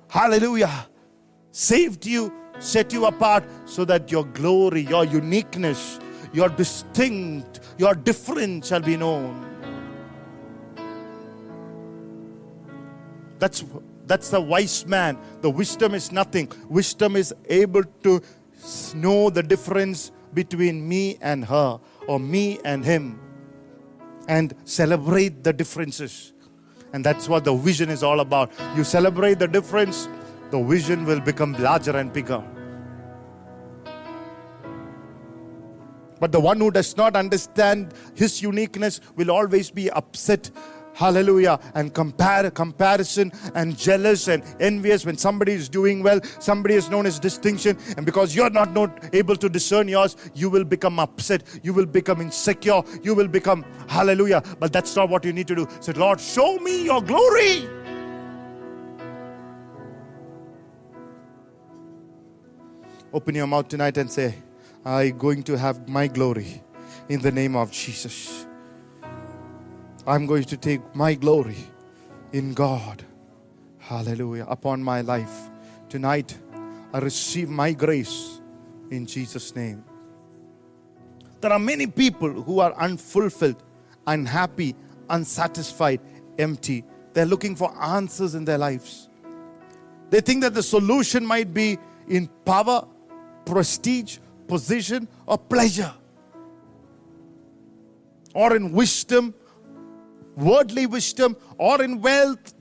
[0.08, 0.88] hallelujah,
[1.51, 5.99] saved you, set you apart so that your glory, your uniqueness,
[6.34, 9.52] your distinct, your different shall be known.
[13.43, 13.65] That's
[14.08, 15.17] that's the wise man.
[15.41, 16.49] The wisdom is nothing.
[16.69, 18.21] Wisdom is able to
[18.95, 21.77] know the difference between me and her
[22.08, 23.19] or me and him
[24.29, 26.32] and celebrate the differences.
[26.93, 28.49] And that's what the vision is all about.
[28.77, 30.08] You celebrate the difference,
[30.49, 32.41] the vision will become larger and bigger.
[36.21, 40.49] But the one who does not understand his uniqueness will always be upset.
[40.93, 41.60] Hallelujah.
[41.73, 47.06] And compare comparison and jealous and envious when somebody is doing well, somebody is known
[47.06, 51.43] as distinction, and because you're not, not able to discern yours, you will become upset,
[51.63, 54.43] you will become insecure, you will become hallelujah.
[54.60, 55.67] But that's not what you need to do.
[55.79, 57.67] Say, Lord, show me your glory.
[63.12, 64.36] Open your mouth tonight and say,
[64.84, 66.63] I'm going to have my glory
[67.10, 68.47] in the name of Jesus.
[70.05, 71.57] I'm going to take my glory
[72.33, 73.03] in God.
[73.79, 74.45] Hallelujah.
[74.49, 75.49] Upon my life.
[75.87, 76.37] Tonight,
[76.93, 78.41] I receive my grace
[78.91, 79.83] in Jesus' name.
[81.39, 83.61] There are many people who are unfulfilled,
[84.05, 84.75] unhappy,
[85.09, 86.01] unsatisfied,
[86.37, 86.83] empty.
[87.13, 89.09] They're looking for answers in their lives.
[90.09, 92.87] They think that the solution might be in power,
[93.45, 95.93] prestige, position, or pleasure,
[98.33, 99.33] or in wisdom,
[100.36, 102.54] worldly wisdom, or in wealth,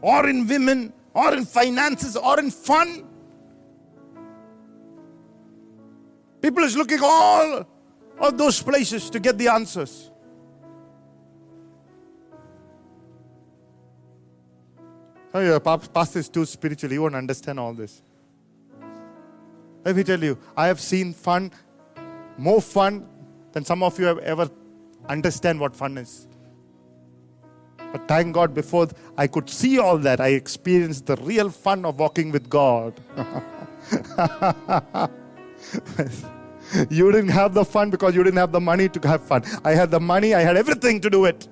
[0.00, 3.06] or in women, or in finances, or in fun.
[6.40, 7.66] People is looking all
[8.18, 10.10] of those places to get the answers.
[15.32, 16.90] Oh, yeah, pa- pastor is too spiritual.
[16.90, 18.02] He won't understand all this.
[19.84, 21.52] Let me tell you, I have seen fun,
[22.36, 23.06] more fun
[23.52, 24.50] than some of you have ever
[25.08, 26.28] understand what fun is.
[27.92, 31.98] But thank God, before I could see all that, I experienced the real fun of
[31.98, 33.00] walking with God.
[36.90, 39.42] you didn't have the fun because you didn't have the money to have fun.
[39.64, 41.48] I had the money, I had everything to do it.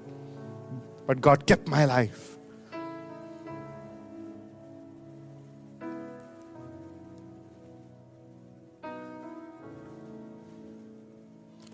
[1.07, 2.28] But God kept my life.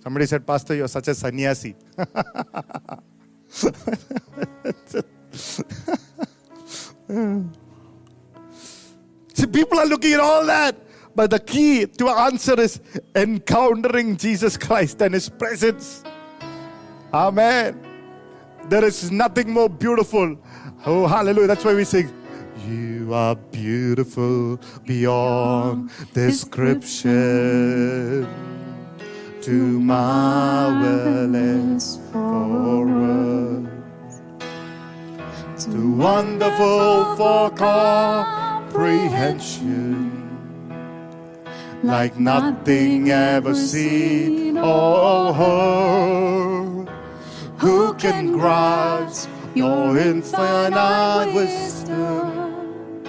[0.05, 1.75] Somebody said, Pastor, you're such a sannyasi.
[9.35, 10.77] See, people are looking at all that,
[11.14, 12.81] but the key to answer is
[13.17, 16.05] encountering Jesus Christ and His presence.
[17.12, 17.81] Amen.
[18.69, 20.38] There is nothing more beautiful.
[20.87, 21.49] Oh, hallelujah.
[21.49, 22.11] That's why we sing.
[22.69, 28.27] You are beautiful beyond description,
[29.44, 34.22] too marvelous for words,
[35.62, 40.11] too wonderful for comprehension,
[41.83, 46.88] like nothing ever seen or heard.
[47.59, 53.04] Who can grasp your infinite wisdom?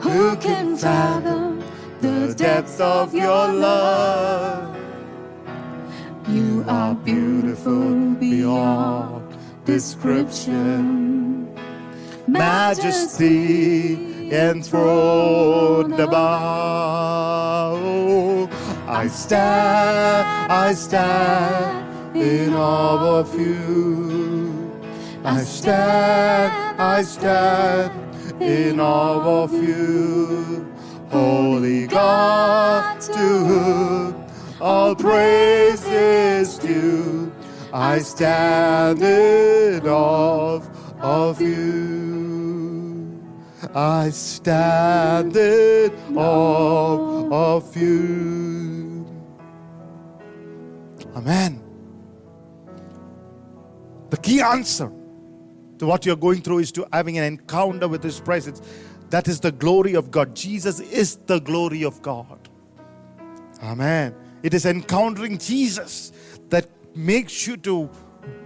[0.00, 1.62] Who can fathom
[2.00, 4.77] the depth of your love?
[6.68, 11.48] Are beautiful beyond description.
[12.26, 16.18] Majesty enthroned above.
[18.86, 24.70] I stand, I stand in awe of you.
[25.24, 30.70] I stand, I stand in awe of you.
[31.08, 34.17] Holy God, to whom
[34.60, 37.32] all praise is due.
[37.72, 40.60] I stand in awe
[41.00, 43.22] of you.
[43.74, 49.06] I stand in awe of you.
[51.14, 51.62] Amen.
[54.10, 54.90] The key answer
[55.78, 58.62] to what you're going through is to having an encounter with His presence.
[59.10, 60.34] That is the glory of God.
[60.34, 62.48] Jesus is the glory of God.
[63.62, 64.14] Amen.
[64.42, 66.12] It is encountering Jesus
[66.48, 67.90] that makes you to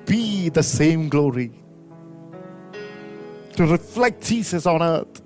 [0.07, 1.53] be the same glory,
[3.57, 5.23] to reflect Jesus on earth.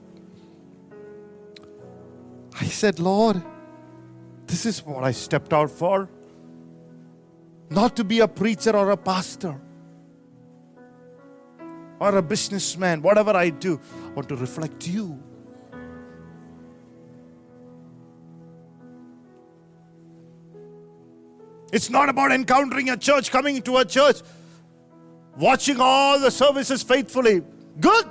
[2.60, 3.42] I said, Lord,
[4.46, 6.08] this is what I stepped out for.
[7.68, 9.60] Not to be a preacher or a pastor
[11.98, 15.22] or a businessman, whatever I do, I want to reflect you.
[21.72, 24.22] It's not about encountering a church, coming to a church,
[25.36, 27.42] watching all the services faithfully.
[27.80, 28.06] Good,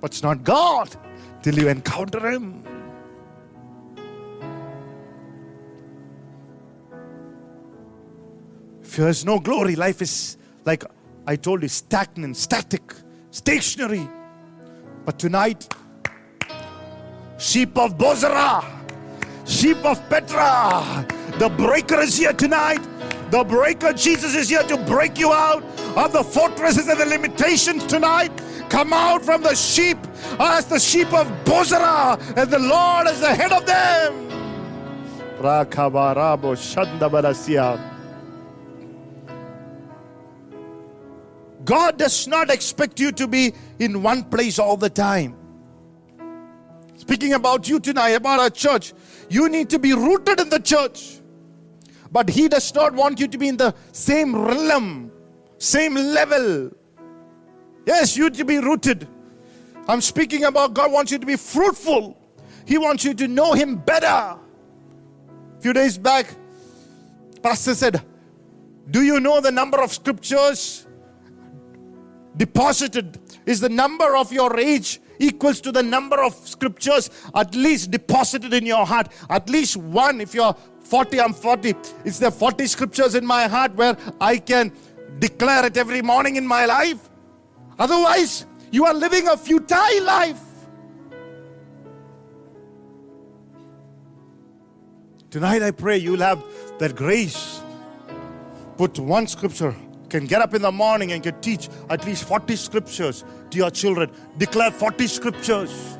[0.00, 0.94] but it's not God
[1.42, 2.64] till you encounter Him.
[8.82, 10.84] If there's no glory, life is like
[11.26, 12.94] I told you, stagnant, static,
[13.30, 14.08] stationary.
[15.04, 15.68] But tonight,
[17.38, 18.64] sheep of Bozrah,
[19.44, 21.06] sheep of Petra,
[21.38, 22.80] the breaker is here tonight.
[23.30, 25.62] The breaker, Jesus, is here to break you out
[25.96, 28.32] of the fortresses and the limitations tonight.
[28.70, 29.98] Come out from the sheep
[30.40, 34.28] as the sheep of Bozrah, and the Lord is the head of them.
[41.64, 45.36] God does not expect you to be in one place all the time.
[46.96, 48.92] Speaking about you tonight, about our church,
[49.28, 51.17] you need to be rooted in the church.
[52.10, 55.10] But He does not want you to be in the same realm,
[55.58, 56.70] same level.
[57.86, 59.06] Yes, you to be rooted.
[59.88, 62.16] I'm speaking about God wants you to be fruitful.
[62.66, 64.06] He wants you to know Him better.
[64.06, 64.38] A
[65.60, 66.26] few days back,
[67.42, 68.02] Pastor said,
[68.90, 70.86] Do you know the number of scriptures
[72.36, 73.18] deposited?
[73.46, 78.52] Is the number of your age equals to the number of scriptures at least deposited
[78.52, 79.10] in your heart?
[79.30, 80.20] At least one.
[80.20, 80.54] If you're
[80.88, 81.74] 40, I'm 40.
[82.04, 84.72] It's the 40 scriptures in my heart where I can
[85.18, 87.10] declare it every morning in my life?
[87.78, 90.40] Otherwise, you are living a futile life.
[95.30, 96.42] Tonight, I pray you'll have
[96.78, 97.60] that grace.
[98.78, 99.74] Put one scripture
[100.08, 103.70] can get up in the morning and can teach at least 40 scriptures to your
[103.70, 104.10] children.
[104.38, 105.97] Declare 40 scriptures.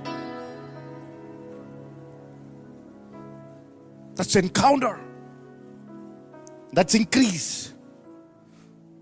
[4.18, 4.98] That's encounter.
[6.72, 7.72] That's increase.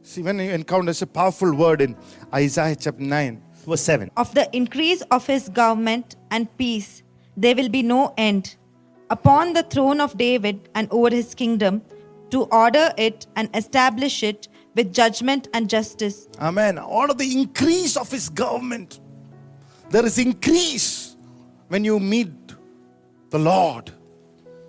[0.02, 1.96] See, when you encounter, it's a powerful word in
[2.35, 4.11] Isaiah chapter 9, verse 7.
[4.18, 7.02] Of the increase of his government and peace,
[7.35, 8.57] there will be no end.
[9.09, 11.81] Upon the throne of David and over his kingdom,
[12.29, 16.29] to order it and establish it with judgment and justice.
[16.40, 16.79] Amen.
[16.79, 19.00] All of the increase of his government.
[19.88, 21.16] There is increase
[21.68, 22.35] when you meet
[23.31, 23.92] the Lord.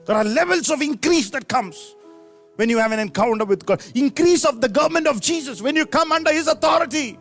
[0.07, 1.95] There are levels of increase that comes
[2.55, 3.83] when you have an encounter with God.
[3.93, 7.19] Increase of the government of Jesus when you come under his authority.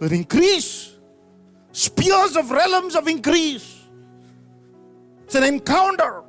[0.00, 0.96] There increase.
[1.72, 3.80] Spears of realms of increase.
[5.24, 6.24] It's an encounter.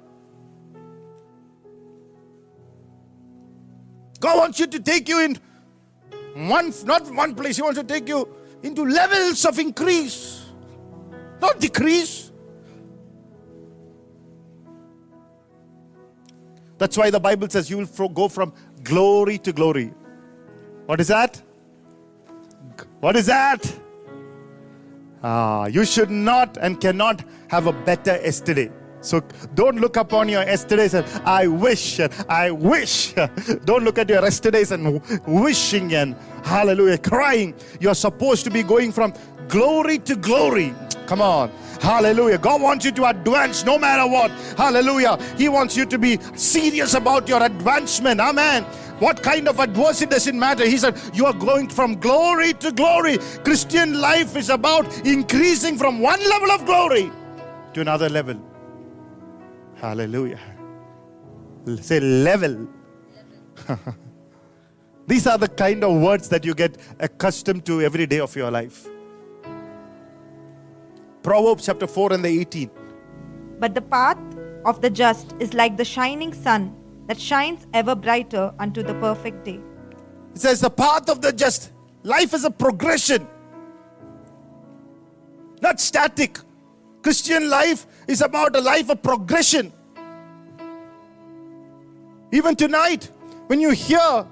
[4.19, 5.37] God wants you to take you in
[6.35, 8.27] one, not one place, He wants to take you
[8.61, 10.45] into levels of increase,
[11.41, 12.26] not decrease.
[16.77, 19.93] That's why the Bible says you will go from glory to glory.
[20.85, 21.41] What is that?
[22.99, 23.79] What is that?
[25.23, 28.71] Ah, you should not and cannot have a better yesterday.
[29.01, 29.21] So
[29.55, 33.13] don't look upon your yesterdays and I wish, and I wish.
[33.65, 37.53] Don't look at your yesterdays and wishing and hallelujah, crying.
[37.79, 39.13] You're supposed to be going from
[39.47, 40.73] glory to glory.
[41.07, 41.51] Come on.
[41.81, 42.37] Hallelujah.
[42.37, 44.29] God wants you to advance no matter what.
[44.57, 45.17] Hallelujah.
[45.37, 48.19] He wants you to be serious about your advancement.
[48.19, 48.63] Amen.
[48.99, 50.65] What kind of adversity doesn't matter.
[50.65, 53.19] He said, You are going from glory to glory.
[53.43, 57.11] Christian life is about increasing from one level of glory
[57.73, 58.41] to another level.
[59.75, 60.39] Hallelujah.
[61.79, 62.67] Say level.
[65.07, 68.51] These are the kind of words that you get accustomed to every day of your
[68.51, 68.87] life.
[71.27, 72.71] Proverbs chapter 4 and the 18.
[73.59, 74.17] But the path
[74.63, 76.73] of the just is like the shining sun
[77.07, 79.59] that shines ever brighter unto the perfect day.
[80.33, 81.73] It says the path of the just.
[82.03, 83.27] Life is a progression,
[85.61, 86.39] not static.
[87.01, 89.73] Christian life is about a life of progression.
[92.31, 93.11] Even tonight,
[93.47, 94.25] when you hear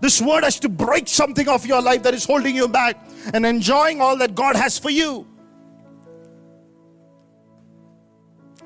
[0.00, 3.44] this word has to break something of your life that is holding you back and
[3.44, 5.26] enjoying all that God has for you.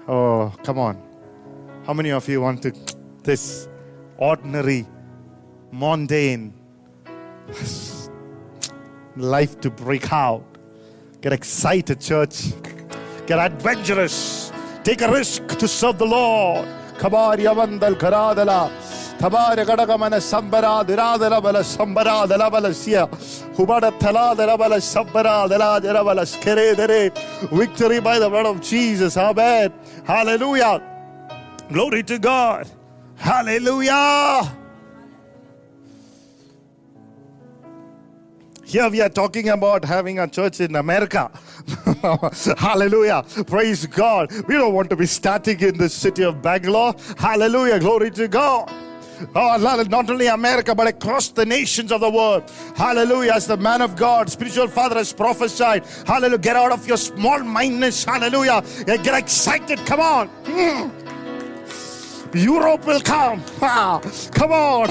[0.09, 1.03] Oh, come on.
[1.85, 2.73] How many of you want to
[3.25, 3.69] this
[4.19, 4.87] ordinary,
[5.73, 6.55] mundane
[9.16, 10.45] life to break out?
[11.21, 12.53] Get excited, church.
[13.27, 14.53] Get adventurous.
[14.85, 16.69] Take a risk to serve the Lord.
[16.99, 18.71] Kabari Yavandal Karadala.
[24.81, 27.11] Sambara Dala Dala Bala Skere Dere.
[27.50, 29.16] Victory by the blood of Jesus.
[29.16, 29.72] Amen.
[30.05, 30.83] Hallelujah.
[31.72, 32.70] Glory to God.
[33.16, 34.52] Hallelujah.
[38.64, 41.31] Here we are talking about having a church in America.
[42.59, 43.24] Hallelujah.
[43.46, 44.31] Praise God.
[44.46, 46.94] We don't want to be static in the city of Bangalore.
[47.16, 47.79] Hallelujah.
[47.79, 48.86] Glory to God.
[49.35, 49.57] Oh,
[49.88, 52.50] not only America, but across the nations of the world.
[52.76, 53.33] Hallelujah.
[53.33, 55.85] As the man of God, spiritual father has prophesied.
[56.07, 56.38] Hallelujah.
[56.38, 58.05] Get out of your small mindedness.
[58.05, 58.62] Hallelujah.
[58.87, 59.79] Get excited.
[59.87, 60.29] Come on.
[60.44, 61.06] Mm.
[62.35, 63.43] Europe will come.
[63.62, 64.01] Ah,
[64.33, 64.89] come on.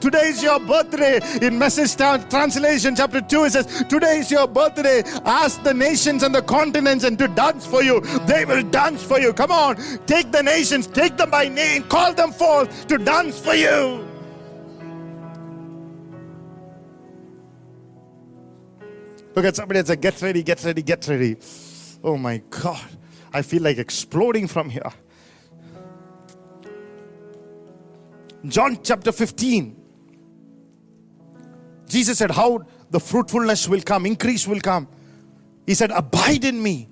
[0.00, 1.20] Today is your birthday.
[1.46, 5.02] In Message Translation, chapter 2, it says, Today is your birthday.
[5.24, 8.00] Ask the nations and the continents and to dance for you.
[8.26, 9.32] They will dance for you.
[9.32, 9.76] Come on.
[10.06, 14.06] Take the nations, take them by name, call them forth to dance for you.
[19.34, 21.36] Look at somebody and say, Get ready, get ready, get ready.
[22.02, 22.97] Oh my God.
[23.32, 24.90] I feel like exploding from here.
[28.46, 29.76] John chapter 15.
[31.88, 34.88] Jesus said, How the fruitfulness will come, increase will come.
[35.66, 36.88] He said, Abide in me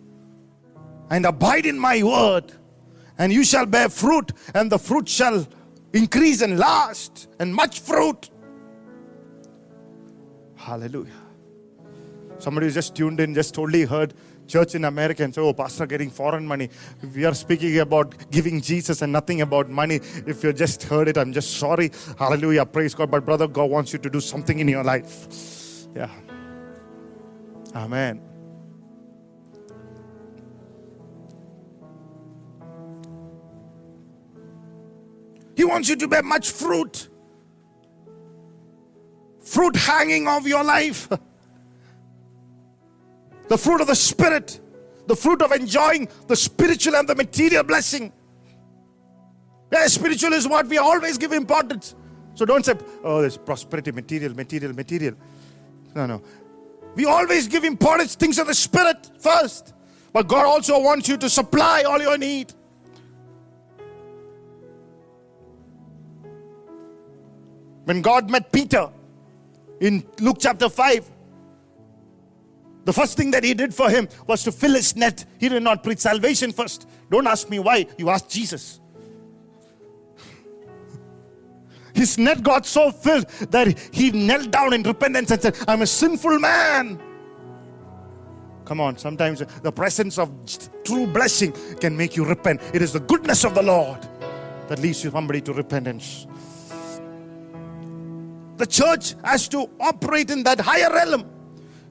[1.10, 2.52] and abide in my word,
[3.18, 5.46] and you shall bear fruit, and the fruit shall
[5.92, 8.30] increase and last, and much fruit.
[10.56, 11.12] Hallelujah.
[12.38, 14.12] Somebody who just tuned in, just only heard
[14.46, 16.68] church in America and say, oh, pastor getting foreign money.
[17.14, 20.00] We are speaking about giving Jesus and nothing about money.
[20.26, 21.90] If you just heard it, I'm just sorry.
[22.18, 22.66] Hallelujah.
[22.66, 23.10] Praise God.
[23.10, 25.86] But brother, God wants you to do something in your life.
[25.94, 26.10] Yeah.
[27.74, 28.22] Amen.
[35.56, 37.08] He wants you to bear much fruit.
[39.40, 41.08] fruit hanging off your life.
[43.48, 44.60] The fruit of the Spirit,
[45.06, 48.12] the fruit of enjoying the spiritual and the material blessing.
[49.72, 51.94] Yeah, spiritual is what we always give importance.
[52.34, 55.14] So don't say, oh, there's prosperity, material, material, material.
[55.94, 56.22] No, no.
[56.94, 59.74] We always give importance things of the Spirit first.
[60.12, 62.52] But God also wants you to supply all your need.
[67.84, 68.90] When God met Peter
[69.80, 71.10] in Luke chapter 5,
[72.86, 75.24] the first thing that he did for him was to fill his net.
[75.40, 76.88] He did not preach salvation first.
[77.10, 77.86] Don't ask me why.
[77.98, 78.78] You ask Jesus.
[81.92, 85.86] His net got so filled that he knelt down in repentance and said, I'm a
[85.86, 87.02] sinful man.
[88.64, 90.32] Come on, sometimes the presence of
[90.84, 92.60] true blessing can make you repent.
[92.72, 94.00] It is the goodness of the Lord
[94.68, 96.28] that leads you somebody to repentance.
[98.58, 101.35] The church has to operate in that higher realm.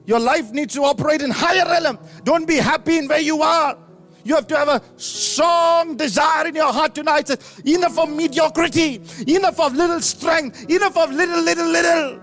[0.06, 1.98] Your life needs to operate in higher realm.
[2.24, 3.76] Don't be happy in where you are.
[4.24, 7.30] You have to have a strong desire in your heart tonight.
[7.64, 12.20] Enough of mediocrity, enough of little strength, enough of little, little, little,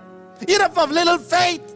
[0.47, 1.72] enough of little faith.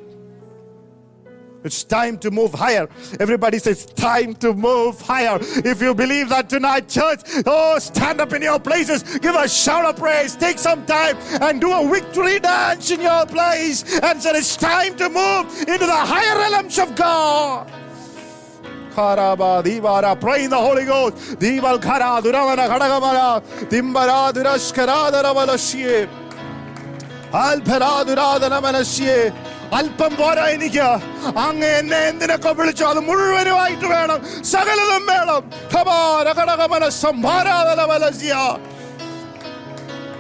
[1.64, 2.88] It's time to move higher.
[3.20, 5.38] Everybody says, time to move higher.
[5.42, 9.86] If you believe that tonight, church, oh, stand up in your places, give a shout
[9.86, 14.32] of praise, take some time and do a victory dance in your place and say,
[14.32, 17.72] it's time to move into the higher realms of God.
[18.96, 21.40] Pray in the Holy Ghost.
[29.79, 30.87] അല്പം പോരാ എനിക്ക്
[31.45, 34.21] അങ്ങ് എന്നെ എന്തിനൊക്കെ വിളിച്ചോ അത് മുഴുവനുമായിട്ട് വേണം
[34.55, 35.41] സകലതും വേണം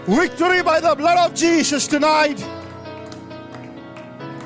[0.07, 2.45] Victory by the blood of Jesus tonight.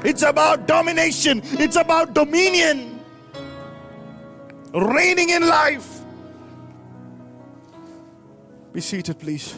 [0.05, 1.41] It's about domination.
[1.45, 3.01] It's about dominion.
[4.75, 5.89] Reigning in life.
[8.73, 9.55] Be seated, please.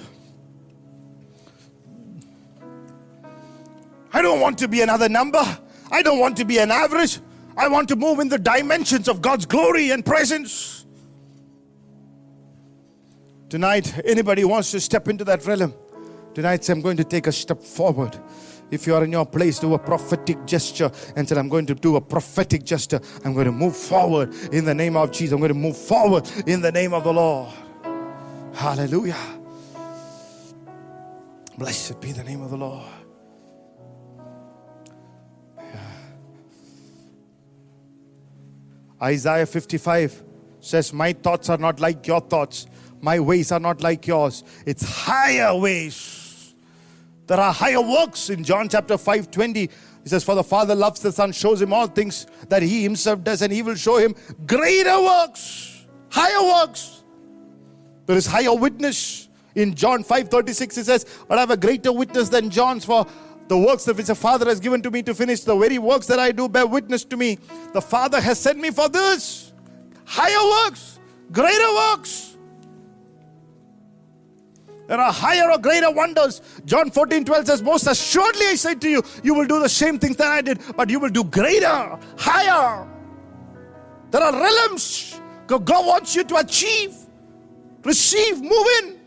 [4.13, 5.43] I don't want to be another number.
[5.91, 7.19] I don't want to be an average.
[7.57, 10.85] I want to move in the dimensions of God's glory and presence.
[13.49, 15.73] Tonight, anybody wants to step into that realm,
[16.33, 18.19] tonight I'm going to take a step forward.
[18.71, 21.75] If you are in your place, do a prophetic gesture and say, I'm going to
[21.75, 22.99] do a prophetic gesture.
[23.23, 25.33] I'm going to move forward in the name of Jesus.
[25.33, 27.53] I'm going to move forward in the name of the Lord.
[28.53, 29.15] Hallelujah.
[31.55, 33.02] Blessed be the name of the Lord.
[39.03, 40.23] Isaiah 55
[40.61, 42.67] says, My thoughts are not like your thoughts,
[43.01, 44.43] my ways are not like yours.
[44.65, 46.55] It's higher ways.
[47.27, 49.59] There are higher works in John chapter 5 20.
[49.59, 49.69] He
[50.09, 53.41] says, For the Father loves the Son, shows him all things that he himself does,
[53.41, 54.15] and he will show him
[54.47, 57.03] greater works, higher works.
[58.05, 59.29] There is higher witness.
[59.55, 63.05] In John 5 36, he says, But I have a greater witness than John's, for
[63.47, 66.07] the works that which the Father has given to me to finish, the very works
[66.07, 67.37] that I do bear witness to me.
[67.73, 69.53] The Father has sent me for this.
[70.05, 70.99] Higher works,
[71.31, 72.37] greater works.
[74.87, 76.41] There are higher or greater wonders.
[76.65, 79.97] John 14 12 says, Most assuredly I say to you, you will do the same
[79.97, 82.87] things that I did, but you will do greater, higher.
[84.11, 86.95] There are realms God wants you to achieve,
[87.83, 88.99] receive, move in.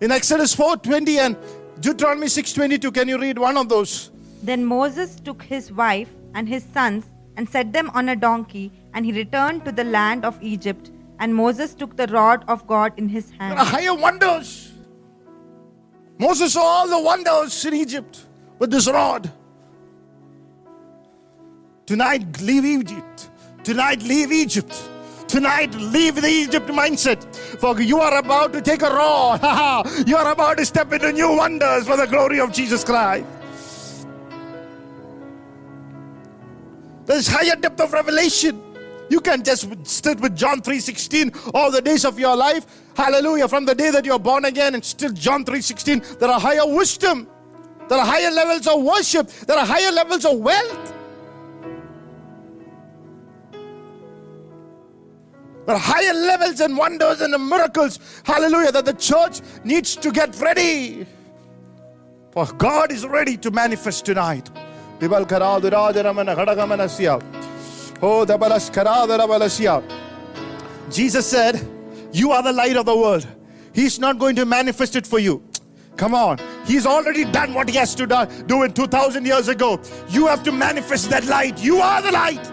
[0.00, 1.36] In Exodus 4 20 and
[1.82, 4.10] Deuteronomy 6:22 can you read one of those?
[4.48, 7.06] Then Moses took his wife and his sons
[7.36, 11.34] and set them on a donkey and he returned to the land of Egypt and
[11.34, 13.52] Moses took the rod of God in his hand.
[13.52, 14.72] There are higher wonders.
[16.18, 18.26] Moses saw all the wonders in Egypt
[18.60, 19.30] with this rod.
[21.86, 23.28] Tonight leave Egypt.
[23.64, 24.82] Tonight leave Egypt.
[25.32, 27.24] Tonight, leave the Egypt mindset.
[27.58, 29.40] For you are about to take a rod.
[30.06, 33.26] you are about to step into new wonders for the glory of Jesus Christ.
[37.06, 38.60] There's higher depth of revelation.
[39.08, 42.66] You can just sit with John 3:16 all the days of your life.
[42.94, 43.48] Hallelujah.
[43.48, 47.26] From the day that you're born again and still John 3:16, there are higher wisdom.
[47.88, 49.30] There are higher levels of worship.
[49.46, 50.92] There are higher levels of wealth.
[55.68, 61.06] Are higher levels and wonders and miracles, hallelujah, that the church needs to get ready.
[62.32, 64.50] For God is ready to manifest tonight.
[68.04, 68.24] Oh,
[70.90, 71.68] Jesus said,
[72.12, 73.26] You are the light of the world.
[73.72, 75.42] He's not going to manifest it for you.
[75.96, 76.38] Come on.
[76.64, 78.06] He's already done what he has to
[78.46, 79.80] do in 2000 years ago.
[80.08, 81.62] You have to manifest that light.
[81.62, 82.50] You are the light.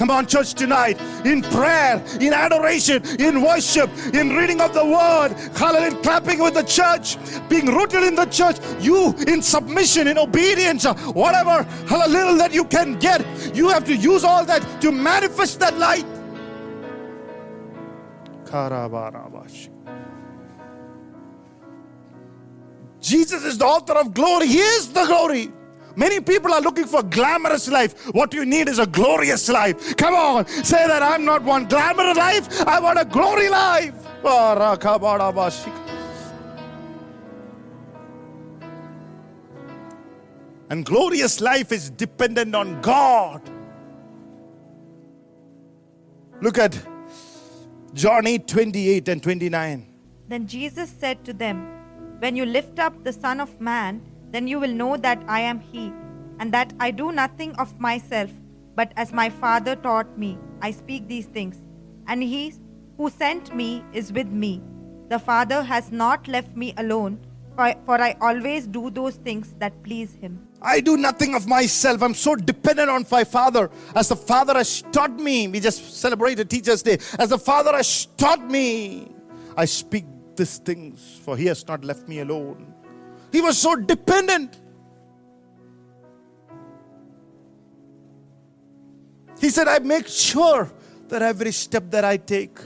[0.00, 0.98] Come on, church, tonight.
[1.26, 6.62] In prayer, in adoration, in worship, in reading of the word, hallelujah, clapping with the
[6.62, 7.18] church,
[7.50, 8.56] being rooted in the church.
[8.80, 11.68] You in submission, in obedience, uh, whatever
[12.08, 13.20] little that you can get,
[13.54, 16.06] you have to use all that to manifest that light.
[23.02, 24.46] Jesus is the author of glory.
[24.46, 25.52] He is the glory.
[26.00, 28.06] Many people are looking for glamorous life.
[28.14, 29.94] What you need is a glorious life.
[29.98, 32.66] Come on, say that I'm not one glamorous life.
[32.66, 33.94] I want a glory life.
[40.70, 43.42] And glorious life is dependent on God.
[46.40, 46.80] Look at
[47.92, 49.86] John 8 28 and 29.
[50.28, 51.60] Then Jesus said to them,
[52.20, 54.00] When you lift up the Son of Man,
[54.30, 55.92] then you will know that I am He,
[56.38, 58.30] and that I do nothing of myself,
[58.74, 61.56] but as my Father taught me, I speak these things.
[62.06, 62.54] And He
[62.96, 64.62] who sent me is with me.
[65.08, 67.18] The Father has not left me alone,
[67.56, 70.46] for, I always do those things that please Him.
[70.62, 72.02] I do nothing of myself.
[72.02, 73.70] I'm so dependent on my Father.
[73.94, 76.98] As the Father has taught me, we just celebrated Teacher's Day.
[77.18, 79.10] As the Father has taught me,
[79.56, 80.04] I speak
[80.36, 82.69] these things, for He has not left me alone.
[83.32, 84.58] He was so dependent.
[89.40, 90.70] He said, I make sure
[91.08, 92.58] that every step that I take,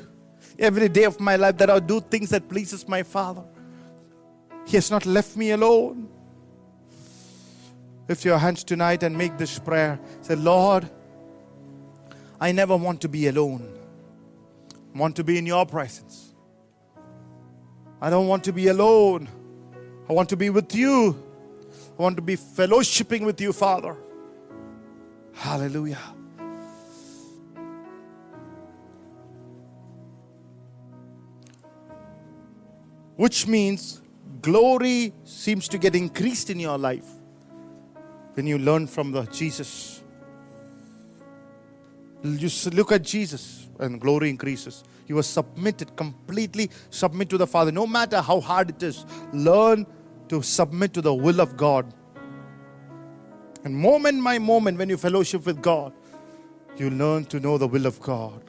[0.58, 3.44] every day of my life, that I do things that pleases my Father.
[4.66, 6.08] He has not left me alone.
[8.08, 9.98] Lift your hands tonight and make this prayer.
[10.20, 10.90] Say, Lord,
[12.40, 13.78] I never want to be alone.
[14.94, 16.34] I want to be in your presence.
[18.00, 19.28] I don't want to be alone.
[20.08, 21.16] I want to be with you.
[21.98, 23.96] I want to be fellowshipping with you, Father.
[25.32, 25.98] Hallelujah.
[33.16, 34.02] Which means
[34.42, 37.06] glory seems to get increased in your life
[38.34, 40.02] when you learn from the Jesus.
[42.22, 44.82] You look at Jesus and glory increases.
[45.06, 47.70] You are submitted, completely submit to the Father.
[47.72, 49.86] No matter how hard it is, learn
[50.28, 51.92] to submit to the will of God.
[53.64, 55.92] And moment by moment, when you fellowship with God,
[56.76, 58.42] you learn to know the will of God.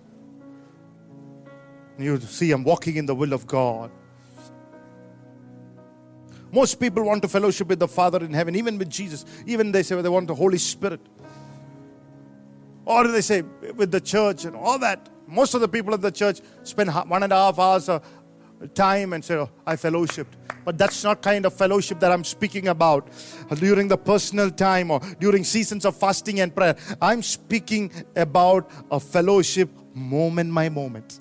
[1.98, 3.92] You see, I'm walking in the will of God.
[6.52, 9.26] Most people want to fellowship with the Father in heaven, even with Jesus.
[9.46, 11.02] Even they say they want the Holy Spirit.
[12.86, 15.10] Or they say with the church and all that.
[15.28, 18.04] Most of the people at the church spend one and a half hours of
[18.74, 20.34] time and say, oh, I fellowshipped.
[20.64, 23.10] But that's not kind of fellowship that I'm speaking about
[23.56, 26.76] during the personal time or during seasons of fasting and prayer.
[27.02, 31.20] I'm speaking about a fellowship moment by moment.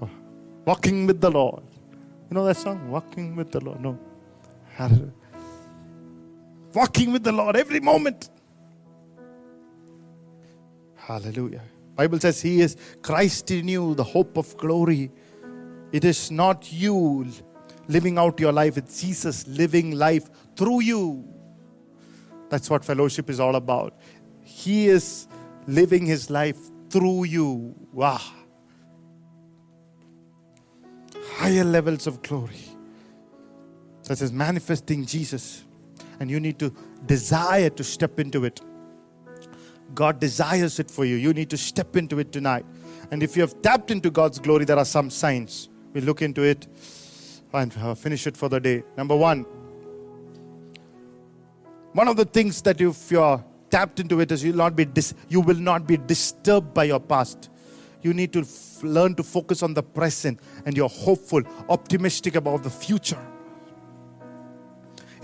[0.00, 0.10] Oh,
[0.64, 1.62] walking with the Lord.
[2.30, 2.90] You know that song?
[2.90, 3.80] Walking with the Lord.
[3.80, 3.98] No.
[6.72, 8.30] Walking with the Lord every moment.
[11.06, 11.60] Hallelujah.
[11.96, 15.10] Bible says he is Christ in you, the hope of glory.
[15.92, 17.26] It is not you
[17.88, 21.28] living out your life, it's Jesus living life through you.
[22.48, 23.98] That's what fellowship is all about.
[24.42, 25.28] He is
[25.66, 27.74] living his life through you.
[27.92, 28.20] Wow.
[31.34, 32.64] Higher levels of glory.
[34.04, 35.64] That is manifesting Jesus.
[36.18, 36.72] And you need to
[37.04, 38.62] desire to step into it.
[39.92, 41.16] God desires it for you.
[41.16, 42.64] You need to step into it tonight.
[43.10, 45.68] And if you have tapped into God's glory, there are some signs.
[45.92, 46.66] We'll look into it
[47.52, 48.82] and uh, finish it for the day.
[48.96, 49.42] Number one,
[51.92, 55.14] one of the things that if you're tapped into it is you'll not be dis-
[55.28, 57.50] you will not be disturbed by your past.
[58.02, 62.62] You need to f- learn to focus on the present and you're hopeful, optimistic about
[62.62, 63.24] the future.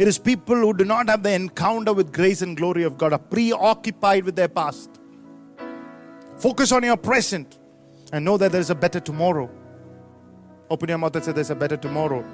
[0.00, 3.12] It is people who do not have the encounter with grace and glory of God,
[3.12, 4.98] are preoccupied with their past.
[6.38, 7.58] Focus on your present
[8.10, 9.50] and know that there is a better tomorrow.
[10.70, 12.24] Open your mouth and say, There's a better tomorrow.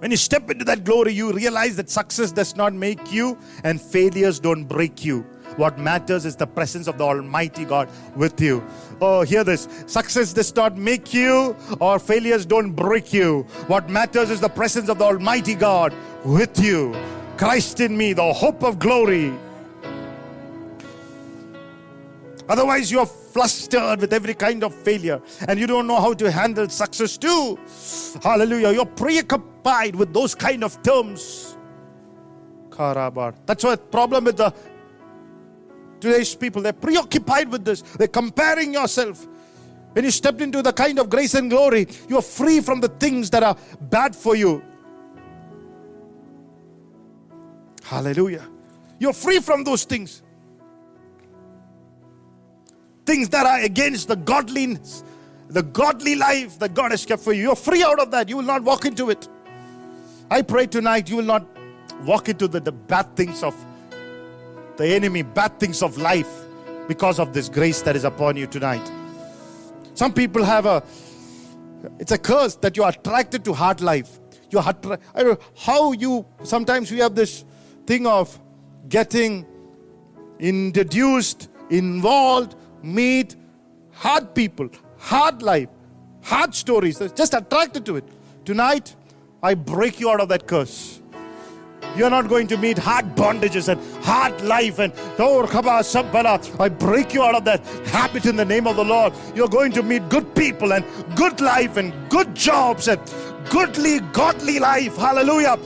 [0.00, 3.80] When you step into that glory, you realize that success does not make you and
[3.80, 5.24] failures don't break you.
[5.56, 8.62] What matters is the presence of the Almighty God with you.
[9.00, 9.68] Oh, hear this.
[9.86, 13.42] Success does not make you, or failures don't break you.
[13.66, 15.94] What matters is the presence of the Almighty God
[16.24, 16.94] with you.
[17.36, 19.32] Christ in me, the hope of glory.
[22.48, 26.68] Otherwise, you're flustered with every kind of failure and you don't know how to handle
[26.68, 27.56] success too.
[28.22, 28.72] Hallelujah.
[28.72, 31.56] You're preoccupied with those kind of terms.
[32.76, 34.54] That's what problem with the
[36.00, 36.62] today's people.
[36.62, 37.82] They're preoccupied with this.
[37.82, 39.26] They're comparing yourself.
[39.92, 42.88] When you stepped into the kind of grace and glory, you are free from the
[42.88, 44.62] things that are bad for you.
[47.82, 48.46] Hallelujah.
[49.00, 50.22] You're free from those things.
[53.04, 55.02] Things that are against the godliness,
[55.48, 57.42] the godly life that God has kept for you.
[57.42, 58.28] You're free out of that.
[58.28, 59.28] You will not walk into it.
[60.30, 61.44] I pray tonight you will not
[62.04, 63.56] walk into the, the bad things of
[64.80, 66.46] the enemy, bad things of life
[66.88, 68.90] because of this grace that is upon you tonight.
[69.92, 70.82] Some people have a,
[71.98, 74.18] it's a curse that you are attracted to hard life.
[74.48, 74.74] You are,
[75.14, 77.44] I don't know how you, sometimes we have this
[77.86, 78.40] thing of
[78.88, 79.44] getting
[80.38, 83.36] introduced, involved, meet
[83.92, 85.68] hard people, hard life,
[86.22, 86.98] hard stories.
[87.14, 88.04] Just attracted to it.
[88.46, 88.96] Tonight,
[89.42, 90.99] I break you out of that curse.
[91.96, 95.44] You're not going to meet hard bondages and hard life and oh,
[96.60, 99.12] I break you out of that habit in the name of the Lord.
[99.34, 100.84] You're going to meet good people and
[101.16, 103.00] good life and good jobs and
[103.50, 104.96] goodly, godly life.
[104.96, 105.58] Hallelujah.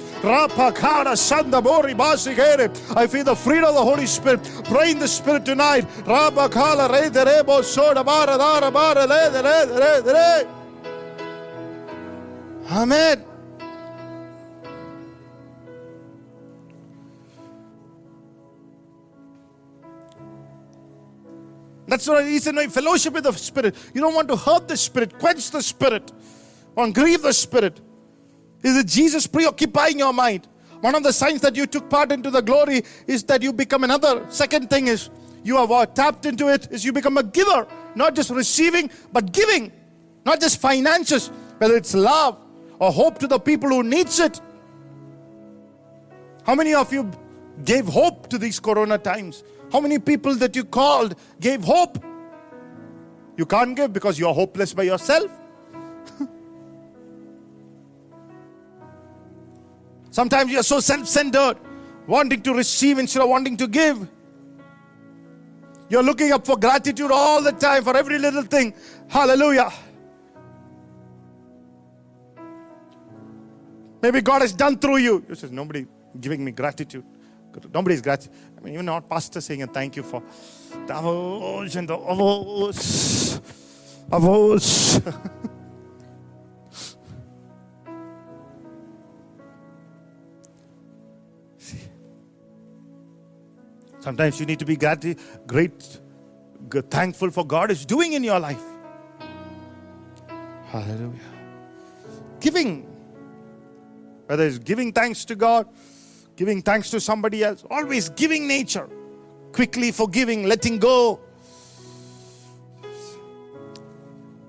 [2.97, 4.41] I feel the freedom of the Holy Spirit.
[4.65, 5.87] Pray in the Spirit tonight.
[12.71, 13.25] Amen.
[21.95, 23.77] That's the reason why fellowship with the Spirit.
[23.95, 26.11] You don't want to hurt the Spirit, quench the Spirit,
[26.75, 27.81] or grieve the Spirit.
[28.65, 30.49] Is it Jesus preoccupying your mind?
[30.81, 33.85] One of the signs that you took part into the glory is that you become
[33.85, 34.27] another.
[34.29, 35.09] Second thing is
[35.45, 37.65] you have tapped into it is you become a giver,
[37.95, 39.71] not just receiving, but giving,
[40.27, 41.29] not just finances,
[41.59, 42.41] whether it's love
[42.81, 44.41] or hope to the people who needs it.
[46.45, 47.09] How many of you
[47.65, 49.45] gave hope to these corona times?
[49.75, 51.99] How many people that you called gave hope?
[53.37, 55.29] You can't give because you're hopeless by yourself.
[60.13, 61.57] Sometimes you're so self centered,
[62.07, 64.09] wanting to receive instead of wanting to give.
[65.89, 68.75] You're looking up for gratitude all the time for every little thing.
[69.09, 69.73] Hallelujah.
[74.01, 75.25] Maybe God has done through you.
[75.29, 75.85] You says, nobody
[76.21, 77.05] giving me gratitude.
[77.73, 78.35] Nobody's gratitude.
[78.59, 80.23] I mean, even our pastor saying a thank you for
[80.87, 83.41] the avos and the avos.
[84.11, 85.01] Avos.
[94.01, 96.01] Sometimes you need to be great, great,
[96.91, 98.61] thankful for God is doing in your life.
[100.67, 101.21] Hallelujah.
[102.39, 102.83] Giving,
[104.27, 105.67] whether it's giving thanks to God
[106.37, 108.89] giving thanks to somebody else, always giving nature,
[109.53, 111.21] quickly forgiving, letting go.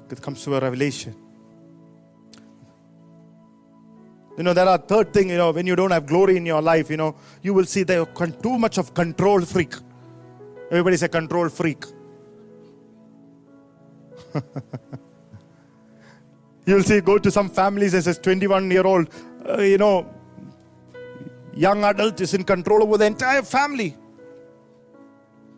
[0.10, 1.16] It comes to a revelation.
[4.38, 6.62] You know, there are third thing, you know, when you don't have glory in your
[6.62, 9.74] life, you know, you will see there too much of control freak.
[10.70, 11.86] Everybody's a control freak.
[16.66, 19.08] You'll see, go to some families and says 21 year old,
[19.48, 20.15] uh, you know,
[21.56, 23.96] young adult is in control over the entire family.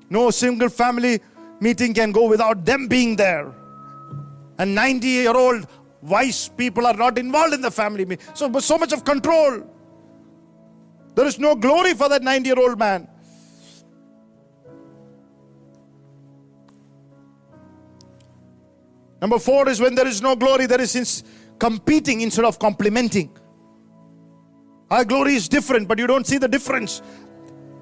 [0.09, 1.19] No single family
[1.59, 3.53] meeting can go without them being there.
[4.57, 5.67] And 90 year old
[6.01, 8.25] wise people are not involved in the family meeting.
[8.33, 9.63] So, so much of control.
[11.15, 13.07] There is no glory for that 90 year old man.
[19.19, 21.23] Number four is when there is no glory, there is
[21.57, 23.35] competing instead of complementing.
[24.89, 27.01] Our glory is different, but you don't see the difference.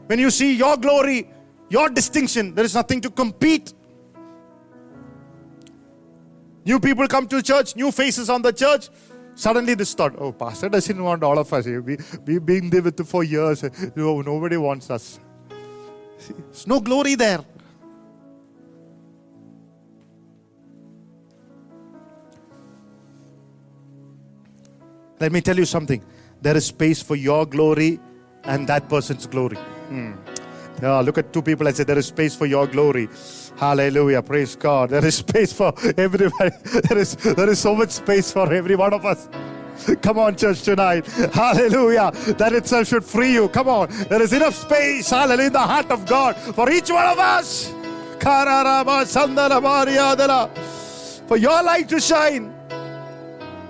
[0.08, 1.30] When you see your glory,
[1.70, 3.74] your distinction, there is nothing to compete.
[6.66, 8.90] New people come to church, new faces on the church.
[9.36, 11.66] Suddenly, this thought, oh, Pastor doesn't want all of us.
[11.66, 13.64] We, we've been there with for years.
[13.96, 15.20] No, nobody wants us.
[16.28, 17.44] There's no glory there.
[25.20, 26.04] Let me tell you something
[26.46, 28.00] there is space for your glory
[28.44, 29.58] and that person's glory.
[29.88, 30.12] Hmm.
[30.80, 33.10] Yeah, look at two people and say, There is space for your glory.
[33.58, 34.22] Hallelujah.
[34.22, 34.92] Praise God.
[34.92, 36.52] There is space for everybody.
[36.88, 39.28] There is, there is so much space for every one of us.
[40.04, 41.08] Come on, church, tonight.
[41.34, 42.12] Hallelujah.
[42.38, 43.50] That itself should free you.
[43.50, 43.90] Come on.
[44.10, 47.74] There is enough space, hallelujah, in the heart of God for each one of us.
[51.28, 52.55] For your light to shine.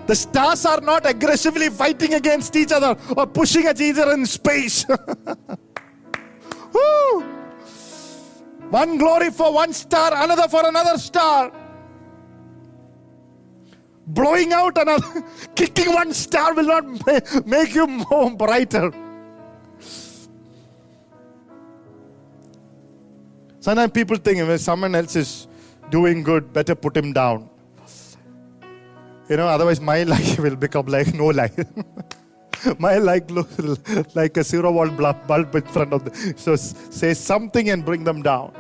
[0.08, 4.26] The stars are not aggressively fighting against each other or pushing at each other in
[4.26, 4.86] space.
[8.70, 11.51] One glory for one star, another for another star.
[14.08, 15.24] Blowing out another,
[15.56, 18.91] kicking one star will not make you more brighter.
[23.60, 25.47] Sometimes people think if someone else is
[25.89, 27.49] doing good, better put him down.
[29.30, 31.58] You know, otherwise my life will become like no life.
[32.80, 34.98] my life looks like a zero volt
[35.28, 36.34] bulb in front of the.
[36.38, 38.54] So say something and bring them down.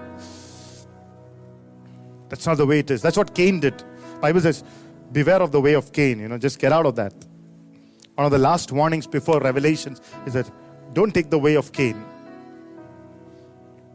[2.29, 3.01] That's not the way it is.
[3.01, 3.83] That's what Cain did.
[4.19, 4.63] Bible says,
[5.11, 6.19] beware of the way of Cain.
[6.19, 7.13] You know, just get out of that.
[8.15, 10.49] One of the last warnings before Revelations is that
[10.93, 12.03] don't take the way of Cain.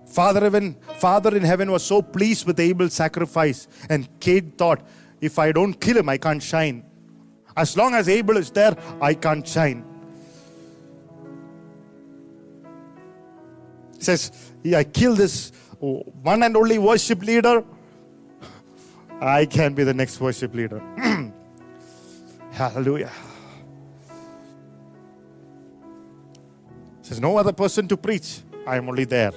[0.07, 4.85] Father, even, Father in heaven was so pleased with Abel's sacrifice, and Cain thought,
[5.21, 6.85] if I don't kill him, I can't shine.
[7.57, 9.85] As long as Abel is there, I can't shine.
[13.97, 17.65] He says, yeah, I kill this one and only worship leader.
[19.21, 20.81] I can be the next worship leader.
[22.53, 23.13] Hallelujah.
[27.03, 28.41] Says, no other person to preach.
[28.67, 29.33] I am only there.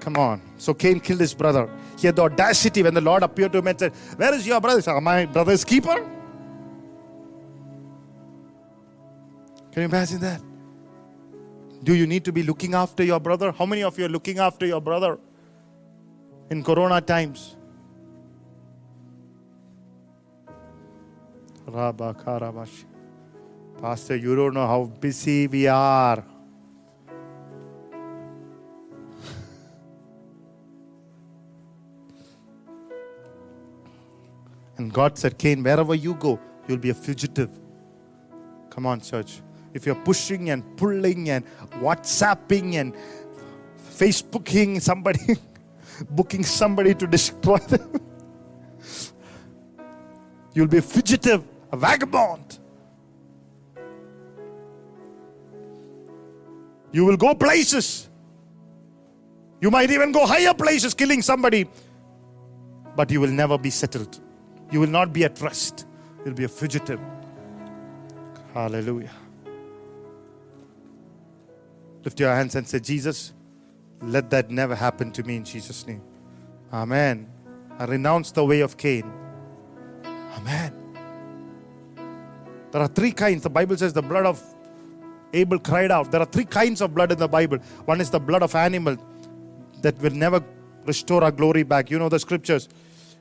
[0.00, 0.40] Come on.
[0.58, 1.68] So Cain killed his brother.
[1.98, 4.60] He had the audacity when the Lord appeared to him and said, Where is your
[4.60, 4.78] brother?
[4.78, 5.94] He said, My brother's keeper?
[9.72, 10.40] Can you imagine that?
[11.82, 13.52] Do you need to be looking after your brother?
[13.52, 15.18] How many of you are looking after your brother
[16.50, 17.56] in Corona times?
[23.80, 26.24] Pastor, you don't know how busy we are.
[34.76, 37.50] And God said, Cain, wherever you go, you'll be a fugitive.
[38.70, 39.40] Come on, church.
[39.72, 41.44] If you're pushing and pulling and
[41.80, 42.94] WhatsApping and
[43.90, 45.36] Facebooking somebody,
[46.10, 48.00] booking somebody to destroy them,
[50.54, 52.58] you'll be a fugitive, a vagabond.
[56.92, 58.08] You will go places.
[59.60, 61.66] You might even go higher places, killing somebody,
[62.94, 64.20] but you will never be settled.
[64.70, 65.86] You will not be at rest.
[66.24, 67.00] You'll be a fugitive.
[68.52, 69.10] Hallelujah.
[72.04, 73.32] Lift your hands and say, Jesus,
[74.02, 76.02] let that never happen to me in Jesus' name.
[76.72, 77.28] Amen.
[77.78, 79.10] I renounce the way of Cain.
[80.36, 80.72] Amen.
[82.70, 83.42] There are three kinds.
[83.42, 84.42] The Bible says the blood of
[85.32, 86.10] Abel cried out.
[86.10, 87.58] There are three kinds of blood in the Bible.
[87.84, 88.96] One is the blood of animal
[89.82, 90.44] that will never
[90.84, 91.90] restore our glory back.
[91.90, 92.68] You know the scriptures.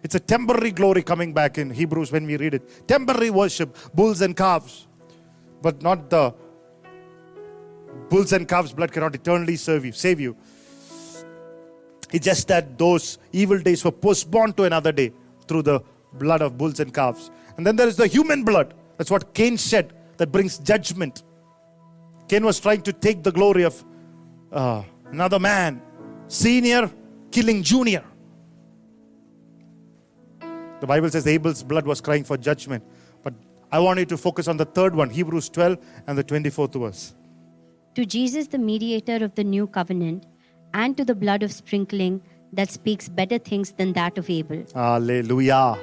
[0.03, 2.87] It's a temporary glory coming back in Hebrews when we read it.
[2.87, 4.87] Temporary worship, bulls and calves,
[5.61, 6.33] but not the
[8.09, 10.35] bulls and calves' blood cannot eternally serve you, save you.
[12.11, 15.13] It's just that those evil days were postponed to another day
[15.47, 15.81] through the
[16.13, 17.31] blood of bulls and calves.
[17.57, 18.73] And then there is the human blood.
[18.97, 21.23] That's what Cain shed that brings judgment.
[22.27, 23.83] Cain was trying to take the glory of
[24.51, 25.81] uh, another man,
[26.27, 26.91] senior
[27.31, 28.03] killing junior.
[30.83, 32.83] The Bible says Abel's blood was crying for judgment.
[33.21, 33.33] But
[33.71, 35.77] I want you to focus on the third one, Hebrews 12
[36.07, 37.15] and the 24th verse.
[37.95, 40.25] To Jesus, the mediator of the new covenant,
[40.73, 42.21] and to the blood of sprinkling
[42.51, 44.65] that speaks better things than that of Abel.
[44.75, 45.79] Hallelujah.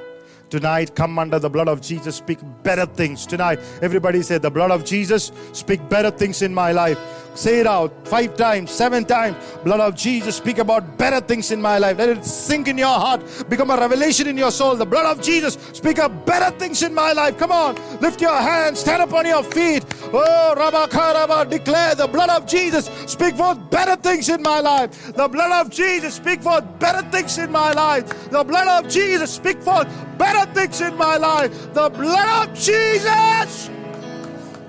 [0.51, 3.25] Tonight, come under the blood of Jesus, speak better things.
[3.25, 6.99] Tonight, everybody say, The blood of Jesus, speak better things in my life.
[7.33, 9.37] Say it out five times, seven times.
[9.63, 11.97] Blood of Jesus, speak about better things in my life.
[11.97, 14.75] Let it sink in your heart, become a revelation in your soul.
[14.75, 17.37] The blood of Jesus, speak of better things in my life.
[17.37, 19.85] Come on, lift your hands, stand up on your feet.
[20.11, 25.13] Oh, Rabakaraba, declare the blood of Jesus, speak forth better things in my life.
[25.13, 28.29] The blood of Jesus, speak forth better things in my life.
[28.29, 29.87] The blood of Jesus, speak forth
[30.17, 31.73] better things in my life.
[31.73, 33.69] The blood of Jesus.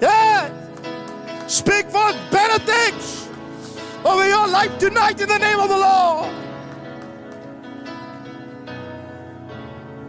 [0.01, 0.51] Yeah.
[1.47, 3.29] Speak forth better things
[4.05, 6.31] over your life tonight in the name of the Lord.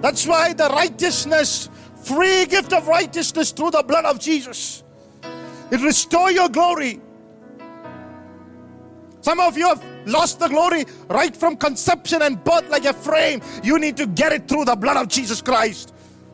[0.02, 1.70] That's why the righteousness,
[2.04, 4.84] free gift of righteousness through the blood of Jesus,
[5.72, 7.00] it restore your glory.
[9.22, 13.42] Some of you have lost the glory right from conception and birth like a frame.
[13.64, 15.94] You need to get it through the blood of Jesus Christ.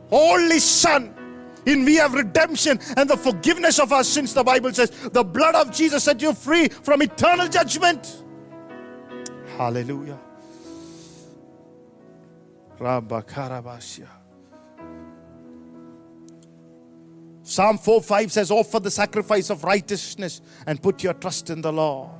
[0.09, 1.15] Holy Son.
[1.65, 4.89] In we have redemption and the forgiveness of our sins, the Bible says.
[4.89, 8.24] The blood of Jesus set you free from eternal judgment.
[9.57, 10.20] Hallelujah.
[12.80, 14.07] Rabakarabashya.
[17.43, 21.74] Psalm 4 5 says, Offer the sacrifice of righteousness and put your trust in the
[21.74, 22.18] Lord.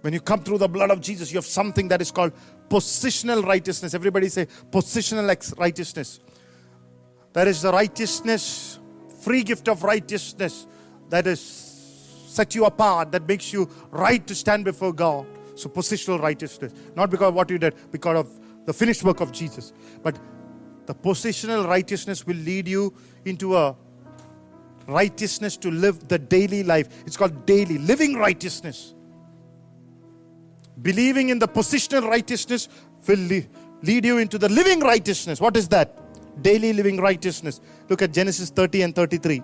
[0.00, 2.32] When you come through the blood of Jesus, you have something that is called
[2.68, 3.92] positional righteousness.
[3.94, 5.26] Everybody say positional
[5.58, 6.20] righteousness.
[7.32, 8.78] That is the righteousness,
[9.20, 10.66] free gift of righteousness
[11.10, 15.26] that is set you apart, that makes you right to stand before God.
[15.54, 16.72] So positional righteousness.
[16.96, 19.72] Not because of what you did, because of the finished work of Jesus.
[20.02, 20.18] But
[20.86, 22.94] the positional righteousness will lead you
[23.24, 23.76] into a
[24.86, 26.88] righteousness to live the daily life.
[27.06, 28.94] It's called daily, living righteousness.
[30.82, 32.68] Believing in the positional righteousness
[33.06, 33.42] will le-
[33.82, 35.40] lead you into the living righteousness.
[35.40, 35.96] What is that?
[36.42, 37.60] Daily living righteousness.
[37.88, 39.42] Look at Genesis 30 and 33.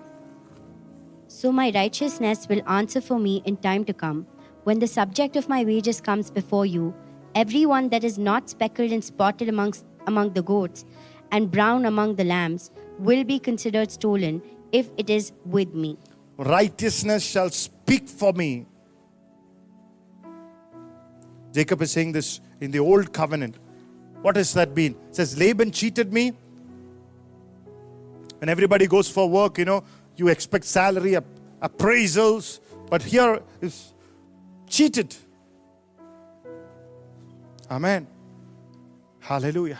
[1.27, 4.25] So my righteousness will answer for me in time to come.
[4.63, 6.93] When the subject of my wages comes before you,
[7.35, 10.85] every one that is not speckled and spotted amongst, among the goats,
[11.31, 15.97] and brown among the lambs, will be considered stolen if it is with me.
[16.37, 18.65] Righteousness shall speak for me.
[21.57, 23.55] Jacob is saying this in the old covenant.
[24.21, 24.95] What does that mean?
[25.09, 26.33] It says Laban cheated me.
[28.37, 29.83] When everybody goes for work, you know,
[30.17, 31.25] you expect salary, app-
[31.63, 32.59] appraisals,
[32.91, 33.91] but here is
[34.67, 35.15] cheated.
[37.71, 38.05] Amen.
[39.19, 39.79] Hallelujah.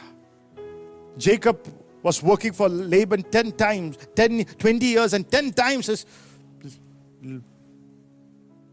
[1.15, 1.59] Jacob
[2.01, 6.07] was working for Laban 10 times, 10, 20 years, and 10 times his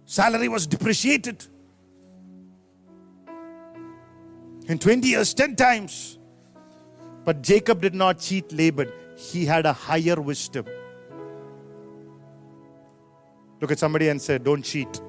[0.06, 1.48] salary was depreciated.
[4.66, 6.18] In 20 years, 10 times.
[7.24, 10.66] But Jacob did not cheat Laban, he had a higher wisdom.
[13.60, 15.00] Look at somebody and say, Don't cheat.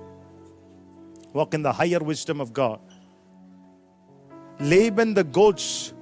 [1.33, 2.79] Walk in the higher wisdom of God.
[4.59, 5.93] Laban, the goats,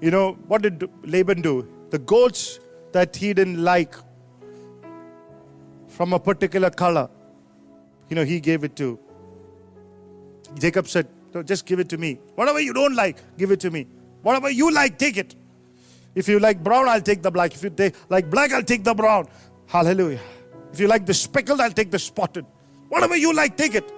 [0.00, 1.66] you know, what did Laban do?
[1.88, 2.60] The goats
[2.92, 3.94] that he didn't like
[5.88, 7.08] from a particular color,
[8.10, 8.98] you know, he gave it to.
[10.58, 12.18] Jacob said, "No, just give it to me.
[12.34, 13.86] Whatever you don't like, give it to me.
[14.22, 15.34] Whatever you like, take it.
[16.14, 17.54] If you like brown, I'll take the black.
[17.54, 19.28] If you take, like black, I'll take the brown.
[19.66, 20.20] Hallelujah.
[20.72, 22.44] If you like the speckled, I'll take the spotted.
[22.88, 23.90] Whatever you like, take it.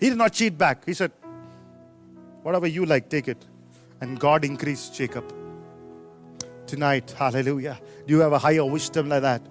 [0.00, 0.84] He did not cheat back.
[0.84, 1.12] He said,
[2.42, 3.44] Whatever you like, take it.
[4.00, 5.32] And God increased Jacob.
[6.66, 7.78] Tonight, hallelujah.
[8.06, 9.42] Do you have a higher wisdom like that?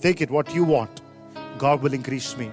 [0.00, 1.00] Take it what you want.
[1.58, 2.50] God will increase me.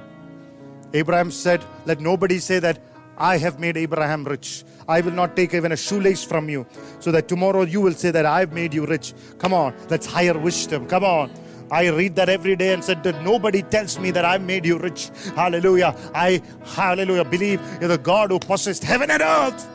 [0.94, 2.80] Abraham said, Let nobody say that
[3.18, 4.64] I have made Abraham rich.
[4.88, 6.66] I will not take even a shoelace from you,
[7.00, 9.14] so that tomorrow you will say that I've made you rich.
[9.38, 10.88] Come on, that's higher wisdom.
[10.88, 11.32] Come on.
[11.72, 14.78] I read that every day and said that nobody tells me that I've made you
[14.78, 15.10] rich.
[15.36, 15.96] Hallelujah.
[16.14, 19.70] I, hallelujah, believe in the God who possessed heaven and earth,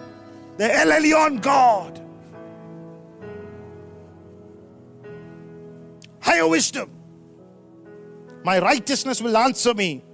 [0.59, 2.03] the El Elyon God.
[6.21, 6.91] Higher wisdom.
[8.45, 10.05] My righteousness will answer me.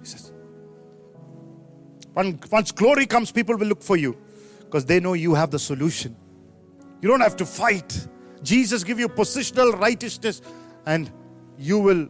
[0.00, 0.32] He says,
[2.14, 4.16] once glory comes, people will look for you
[4.60, 6.16] because they know you have the solution.
[7.00, 8.06] You don't have to fight.
[8.42, 10.42] Jesus give you positional righteousness
[10.86, 11.10] and
[11.58, 12.08] you will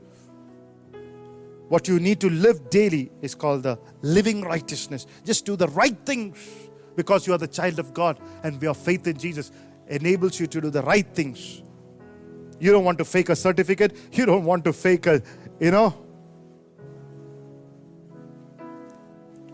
[1.68, 5.06] what you need to live daily is called the living righteousness.
[5.24, 6.36] Just do the right things
[6.96, 9.50] because you are the child of God and your faith in Jesus
[9.86, 11.62] enables you to do the right things.
[12.60, 15.22] You don't want to fake a certificate, you don't want to fake a,
[15.60, 15.94] you know,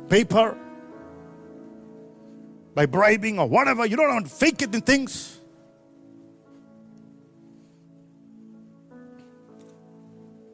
[0.09, 0.57] paper
[2.75, 3.87] by bribing or whatever.
[3.87, 5.41] You don't want to fake it in things.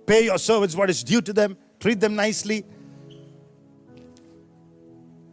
[0.06, 2.64] Pay your servants what is due to them, treat them nicely.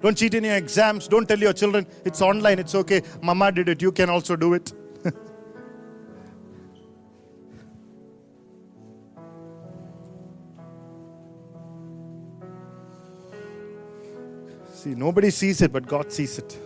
[0.01, 1.07] Don't cheat in your exams.
[1.07, 3.01] Don't tell your children it's online, it's okay.
[3.21, 4.73] Mama did it, you can also do it.
[14.81, 16.57] See, nobody sees it, but God sees it.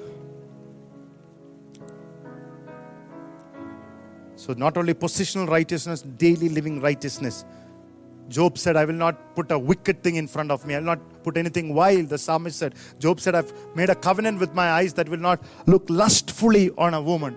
[4.37, 7.43] So, not only positional righteousness, daily living righteousness.
[8.29, 10.75] Job said, I will not put a wicked thing in front of me.
[10.75, 12.07] I will not put anything wild.
[12.07, 15.43] The psalmist said, Job said, I've made a covenant with my eyes that will not
[15.65, 17.35] look lustfully on a woman.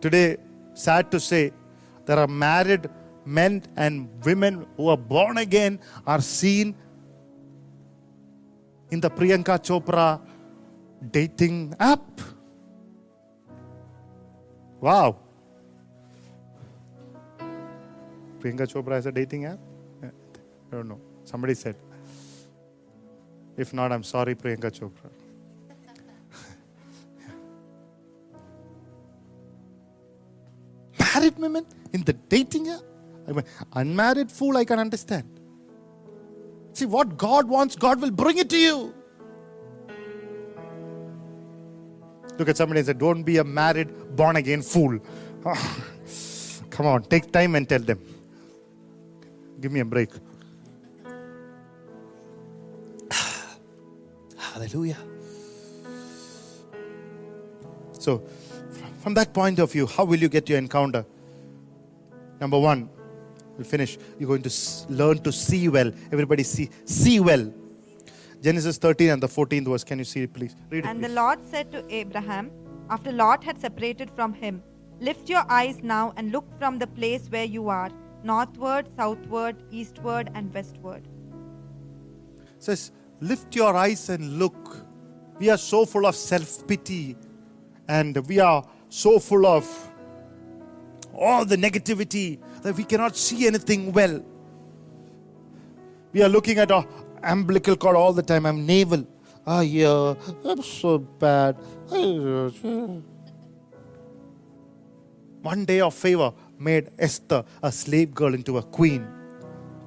[0.00, 0.36] Today,
[0.72, 1.52] sad to say,
[2.06, 2.88] there are married
[3.24, 6.74] men and women who are born again are seen
[8.90, 10.20] in the Priyanka Chopra
[11.10, 12.20] dating app.
[14.80, 15.18] Wow.
[18.40, 19.58] Priyanka Chopra has a dating app?
[20.02, 21.00] I don't know.
[21.24, 21.76] Somebody said.
[23.56, 25.10] If not, I'm sorry, Priyanka Chopra.
[31.14, 32.80] Married women in the dating year?
[33.28, 35.40] I mean, unmarried fool, I can understand.
[36.72, 38.94] See, what God wants, God will bring it to you.
[42.38, 44.98] Look at somebody and say, Don't be a married, born again fool.
[46.70, 48.00] Come on, take time and tell them.
[49.60, 50.10] Give me a break.
[54.38, 54.96] Hallelujah.
[57.98, 58.22] So,
[59.00, 61.04] from that point of view, how will you get your encounter?
[62.40, 62.88] Number one,
[63.56, 63.98] we'll finish.
[64.18, 64.52] You're going to
[64.88, 65.92] learn to see well.
[66.12, 67.52] Everybody see see well.
[68.42, 69.84] Genesis 13 and the 14th verse.
[69.84, 70.56] Can you see it, please?
[70.70, 70.88] Read it.
[70.88, 71.08] And the.
[71.08, 72.50] Lord said to Abraham,
[72.88, 74.62] after Lot had separated from him,
[75.00, 77.88] Lift your eyes now and look from the place where you are,
[78.22, 81.08] northward, southward, eastward, and westward.
[82.58, 84.76] says, lift your eyes and look.
[85.38, 87.16] We are so full of self pity
[87.88, 89.89] and we are so full of
[91.20, 94.24] all the negativity that we cannot see anything well.
[96.12, 96.84] We are looking at our
[97.22, 98.46] umbilical cord all the time.
[98.46, 99.06] I'm navel.
[99.46, 100.14] Ah, yeah,
[100.44, 101.56] I'm so bad.
[105.42, 109.06] One day of favor made Esther a slave girl into a queen.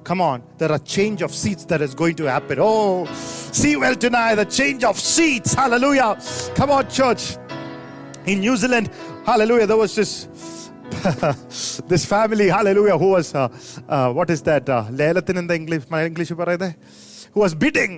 [0.02, 2.58] Come on, there are change of seats that is going to happen.
[2.60, 5.54] Oh, see well tonight, the change of seats.
[5.54, 6.18] Hallelujah.
[6.54, 7.36] Come on, church.
[8.26, 8.90] In New Zealand,
[9.24, 10.28] hallelujah, there was this
[11.87, 13.47] this family, hallelujah, who was uh,
[13.87, 14.67] uh, what is that?
[14.67, 16.69] Uh, ലേലത്തിന് എന്താ English my English പറയുന്നത്
[17.33, 17.93] who was bidding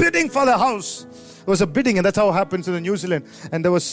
[0.00, 0.90] bidding for the house
[1.42, 3.86] it was a bidding and that's how it happens in New Zealand and there was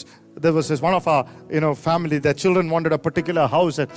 [0.43, 1.26] there was this one of our
[1.56, 3.89] you know family their children wanted a particular house and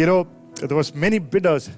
[0.00, 0.26] you know
[0.68, 1.70] there was many bidders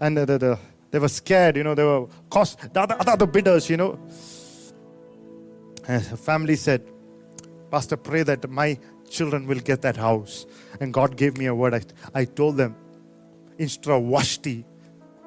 [0.00, 0.58] and the, the, the,
[0.90, 3.98] they were scared you know they were cost the other, other bidders you know
[5.88, 6.82] and the family said
[7.70, 10.46] pastor pray that my children will get that house
[10.81, 11.81] and god gave me a word i,
[12.13, 12.75] I told them
[13.61, 14.65] instead of Vashti,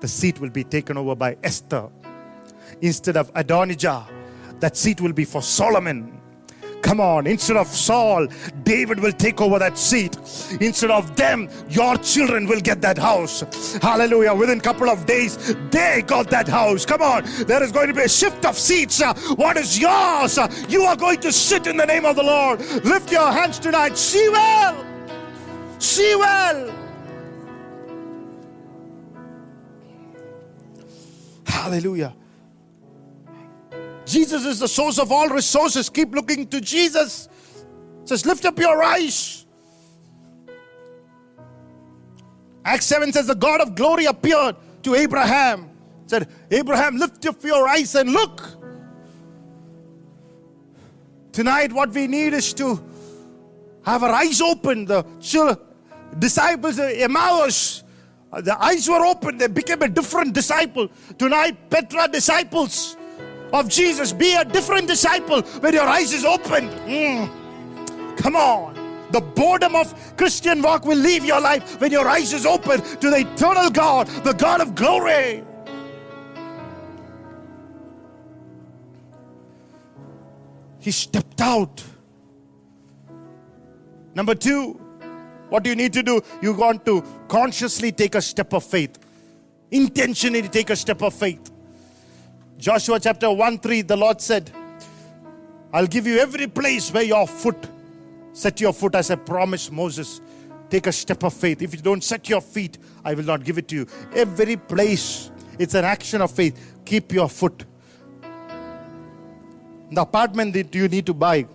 [0.00, 1.88] the seat will be taken over by Esther.
[2.80, 4.06] Instead of Adonijah,
[4.58, 6.20] that seat will be for Solomon.
[6.82, 8.26] Come on, instead of Saul,
[8.62, 10.16] David will take over that seat.
[10.60, 13.40] Instead of them, your children will get that house.
[13.80, 14.34] Hallelujah.
[14.34, 16.84] Within a couple of days, they got that house.
[16.84, 19.00] Come on, there is going to be a shift of seats.
[19.36, 20.38] What is yours?
[20.68, 22.60] You are going to sit in the name of the Lord.
[22.84, 23.96] Lift your hands tonight.
[23.96, 24.93] See well.
[25.78, 26.74] See well.
[31.46, 32.14] Hallelujah.
[34.04, 35.88] Jesus is the source of all resources.
[35.88, 37.28] Keep looking to Jesus.
[38.04, 39.46] Says, lift up your eyes.
[42.64, 45.70] Acts 7 says, the God of glory appeared to Abraham.
[46.06, 48.42] Said, Abraham, lift up your eyes and look.
[51.32, 52.76] Tonight, what we need is to
[53.84, 54.84] have our eyes open.
[54.84, 55.60] The chil-
[56.18, 57.82] disciples, uh, Emmaus,
[58.32, 59.38] uh, the eyes were open.
[59.38, 60.88] They became a different disciple.
[61.18, 62.96] Tonight, Petra disciples
[63.52, 66.68] of Jesus, be a different disciple when your eyes is open.
[66.86, 68.16] Mm.
[68.16, 68.74] Come on.
[69.10, 73.10] The boredom of Christian walk will leave your life when your eyes is open to
[73.10, 75.44] the eternal God, the God of glory.
[80.80, 81.82] He stepped out.
[84.14, 84.72] Number two,
[85.48, 86.20] what do you need to do?
[86.40, 88.98] You want to consciously take a step of faith,
[89.70, 91.50] intentionally take a step of faith.
[92.58, 94.50] Joshua chapter 1 3, the Lord said,
[95.72, 97.68] I'll give you every place where your foot,
[98.32, 100.20] set your foot as I promised Moses.
[100.70, 101.62] Take a step of faith.
[101.62, 103.86] If you don't set your feet, I will not give it to you.
[104.14, 106.80] Every place, it's an action of faith.
[106.84, 107.64] Keep your foot.
[109.90, 111.46] The apartment that you need to buy,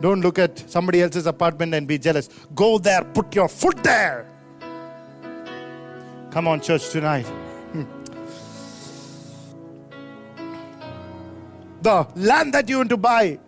[0.00, 2.28] don't look at somebody else's apartment and be jealous.
[2.54, 4.26] Go there, put your foot there.
[6.30, 7.26] Come on, church, tonight.
[7.72, 7.84] Hmm.
[11.80, 13.38] The land that you want to buy,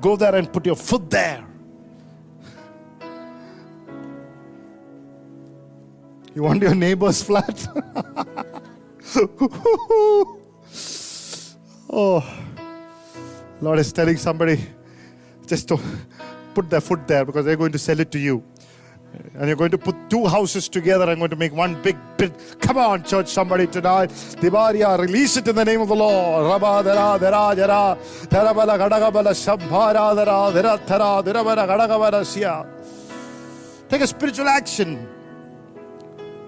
[0.00, 1.44] go there and put your foot there.
[6.34, 7.66] You want your neighbor's flat?
[11.90, 12.24] oh,
[13.60, 14.64] Lord is telling somebody
[15.48, 15.80] just to
[16.54, 18.44] put their foot there because they're going to sell it to you.
[19.34, 21.08] And you're going to put two houses together.
[21.08, 22.32] I'm going to make one big bid.
[22.60, 24.10] Come on, church, somebody tonight.
[24.10, 26.60] Divaria, release it in the name of the Lord.
[33.88, 35.08] Take a spiritual action.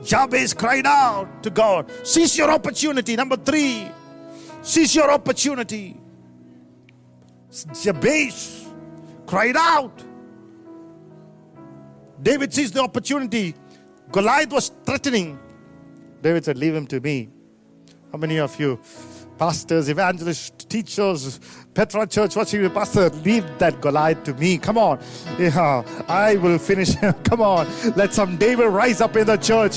[0.04, 1.90] Jabez cried out to God.
[2.06, 3.16] Seize your opportunity.
[3.16, 3.88] Number three,
[4.62, 5.96] seize your opportunity.
[7.82, 8.59] Jabez
[9.30, 10.02] cried out.
[12.20, 13.54] David seized the opportunity.
[14.10, 15.38] Goliath was threatening.
[16.20, 17.28] David said, Leave him to me.
[18.10, 18.80] How many of you,
[19.38, 21.38] pastors, evangelists, teachers,
[21.72, 24.58] Petra Church, watching the pastor, leave that Goliath to me.
[24.58, 24.98] Come on.
[25.38, 27.12] Yeah, I will finish him.
[27.22, 27.68] Come on.
[27.94, 29.76] Let some David rise up in the church.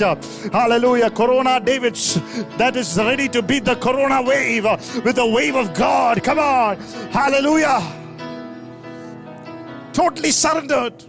[0.52, 1.12] Hallelujah.
[1.12, 1.94] Corona David
[2.58, 4.64] that is ready to beat the Corona wave
[5.06, 6.24] with the wave of God.
[6.24, 6.80] Come on.
[7.12, 8.03] Hallelujah.
[9.94, 11.04] Totally surrendered.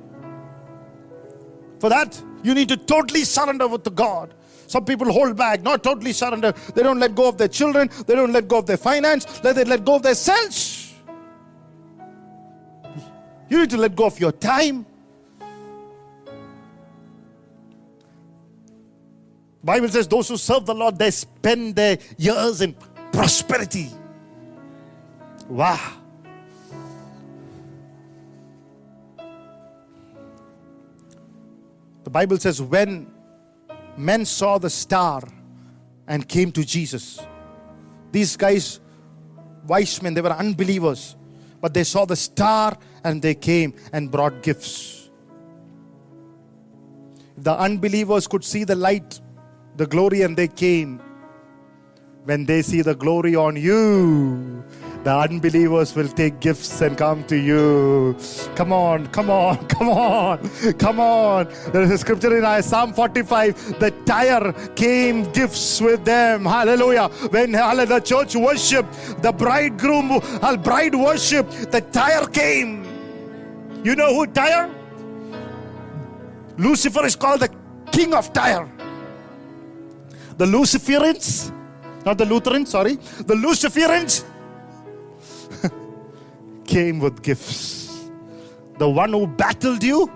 [1.80, 4.34] For that, you need to totally surrender with the God.
[4.66, 6.52] Some people hold back, not totally surrender.
[6.74, 9.52] They don't let go of their children, they don't let go of their finance, they
[9.64, 10.94] let go of their selves.
[13.48, 14.86] You need to let go of your time.
[19.62, 22.74] Bible says those who serve the Lord, they spend their years in
[23.12, 23.90] prosperity.
[25.48, 26.03] Wow.
[32.04, 33.06] The Bible says, when
[33.96, 35.22] men saw the star
[36.06, 37.20] and came to Jesus,
[38.12, 38.80] these guys,
[39.66, 41.16] wise men, they were unbelievers,
[41.60, 45.10] but they saw the star and they came and brought gifts.
[47.38, 49.20] The unbelievers could see the light,
[49.76, 51.00] the glory, and they came.
[52.24, 54.64] When they see the glory on you,
[55.04, 58.16] the unbelievers will take gifts and come to you.
[58.56, 60.38] Come on, come on, come on,
[60.78, 61.46] come on.
[61.72, 66.46] There is a scripture in Psalm 45 the Tyre came gifts with them.
[66.46, 67.08] Hallelujah.
[67.28, 68.86] When the church worship,
[69.20, 72.84] the bridegroom, uh, bride worship, the Tyre came.
[73.84, 74.70] You know who Tyre?
[76.56, 77.50] Lucifer is called the
[77.92, 78.70] king of Tyre.
[80.38, 81.52] The Luciferians,
[82.06, 84.24] not the Lutherans, sorry, the Luciferians
[86.66, 88.10] came with gifts.
[88.78, 90.10] The one who battled you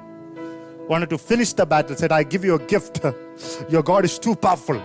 [0.89, 3.01] wanted to finish the battle, said, I give you a gift.
[3.69, 4.83] Your God is too powerful.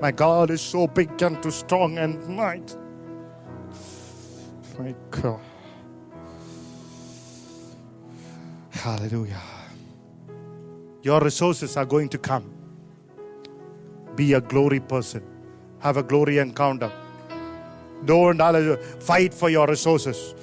[0.00, 2.74] My God is so big and too strong and might.
[4.78, 5.40] My God.
[8.70, 9.42] Hallelujah.
[11.02, 12.50] Your resources are going to come.
[14.16, 15.22] Be a glory person.
[15.80, 16.90] Have a glory encounter.
[18.06, 18.38] Don't
[19.02, 20.34] fight for your resources.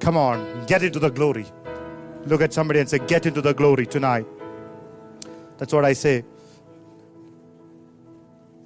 [0.00, 1.46] Come on, get into the glory.
[2.26, 4.26] Look at somebody and say, Get into the glory tonight.
[5.58, 6.24] That's what I say.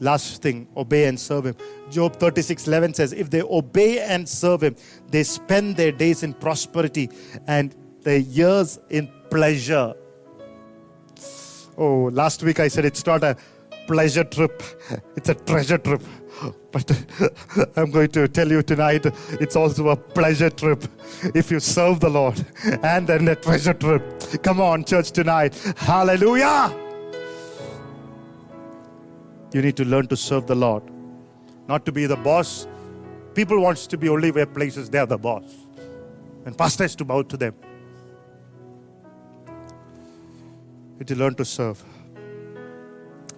[0.01, 1.57] Last thing, obey and serve Him.
[1.91, 4.76] Job 36 11 says, If they obey and serve Him,
[5.09, 7.11] they spend their days in prosperity
[7.47, 9.95] and their years in pleasure.
[11.76, 13.37] Oh, last week I said it's not a
[13.91, 14.62] pleasure trip,
[15.16, 16.01] it's a treasure trip.
[16.70, 16.88] But
[17.76, 19.05] I'm going to tell you tonight,
[19.41, 20.84] it's also a pleasure trip
[21.34, 22.47] if you serve the Lord
[22.84, 24.03] and then a treasure trip.
[24.45, 25.57] Come on, church, tonight.
[25.76, 26.72] Hallelujah.
[29.53, 30.84] You need to learn to serve the Lord,
[31.66, 32.68] not to be the boss.
[33.34, 35.43] People wants to be only where places they are the boss.
[36.47, 37.55] And pastor has to bow to them.
[39.49, 41.84] You need to learn to serve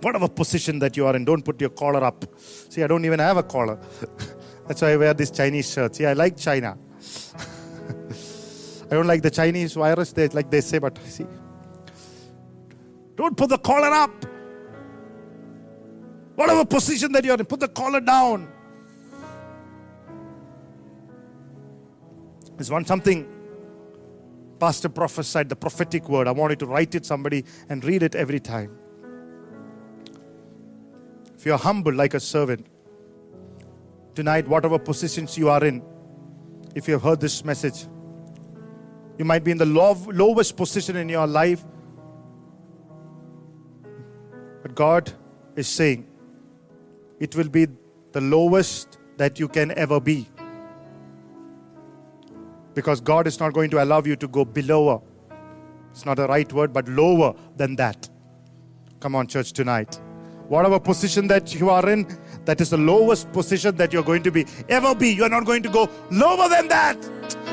[0.03, 2.25] whatever position that you are in, don't put your collar up.
[2.39, 3.79] See, I don't even have a collar.
[4.67, 5.99] That's why I wear these Chinese shirts.
[5.99, 6.77] See, I like China.
[8.91, 11.27] I don't like the Chinese virus, they, like they say, but see.
[13.17, 14.11] Don't put the collar up.
[16.35, 18.51] Whatever position that you're in, put the collar down.
[22.57, 23.29] There's one something
[24.59, 26.29] Pastor prophesied, the prophetic word.
[26.29, 28.79] I wanted to write it somebody and read it every time
[31.43, 32.65] if you're humble like a servant,
[34.15, 35.83] tonight, whatever positions you are in,
[36.77, 37.89] if you have heard this message,
[39.19, 41.65] you might be in the low, lowest position in your life.
[44.63, 45.13] But God
[45.57, 46.07] is saying,
[47.19, 47.67] it will be
[48.13, 50.29] the lowest that you can ever be.
[52.73, 55.03] Because God is not going to allow you to go below.
[55.91, 58.09] It's not the right word, but lower than that.
[59.01, 60.01] Come on, church, tonight
[60.53, 62.07] whatever position that you are in,
[62.45, 65.09] that is the lowest position that you're going to be ever be.
[65.09, 66.99] You're not going to go lower than that.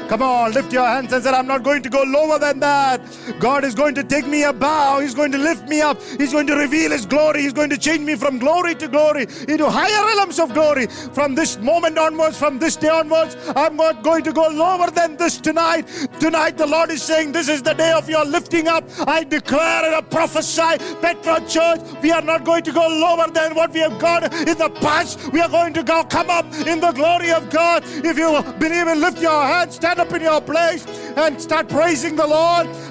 [0.09, 2.99] Come on, lift your hands and say, I'm not going to go lower than that.
[3.39, 5.03] God is going to take me above.
[5.03, 6.01] He's going to lift me up.
[6.01, 7.43] He's going to reveal His glory.
[7.43, 10.87] He's going to change me from glory to glory into higher realms of glory.
[10.87, 15.15] From this moment onwards, from this day onwards, I'm not going to go lower than
[15.15, 15.87] this tonight.
[16.19, 18.85] Tonight, the Lord is saying, This is the day of your lifting up.
[19.07, 23.53] I declare and I prophesy, Petra Church, we are not going to go lower than
[23.53, 25.31] what we have got in the past.
[25.31, 27.83] We are going to go come up in the glory of God.
[27.85, 30.85] If you believe it, lift your hands, stand up in your place,
[31.17, 32.67] and start praising the Lord.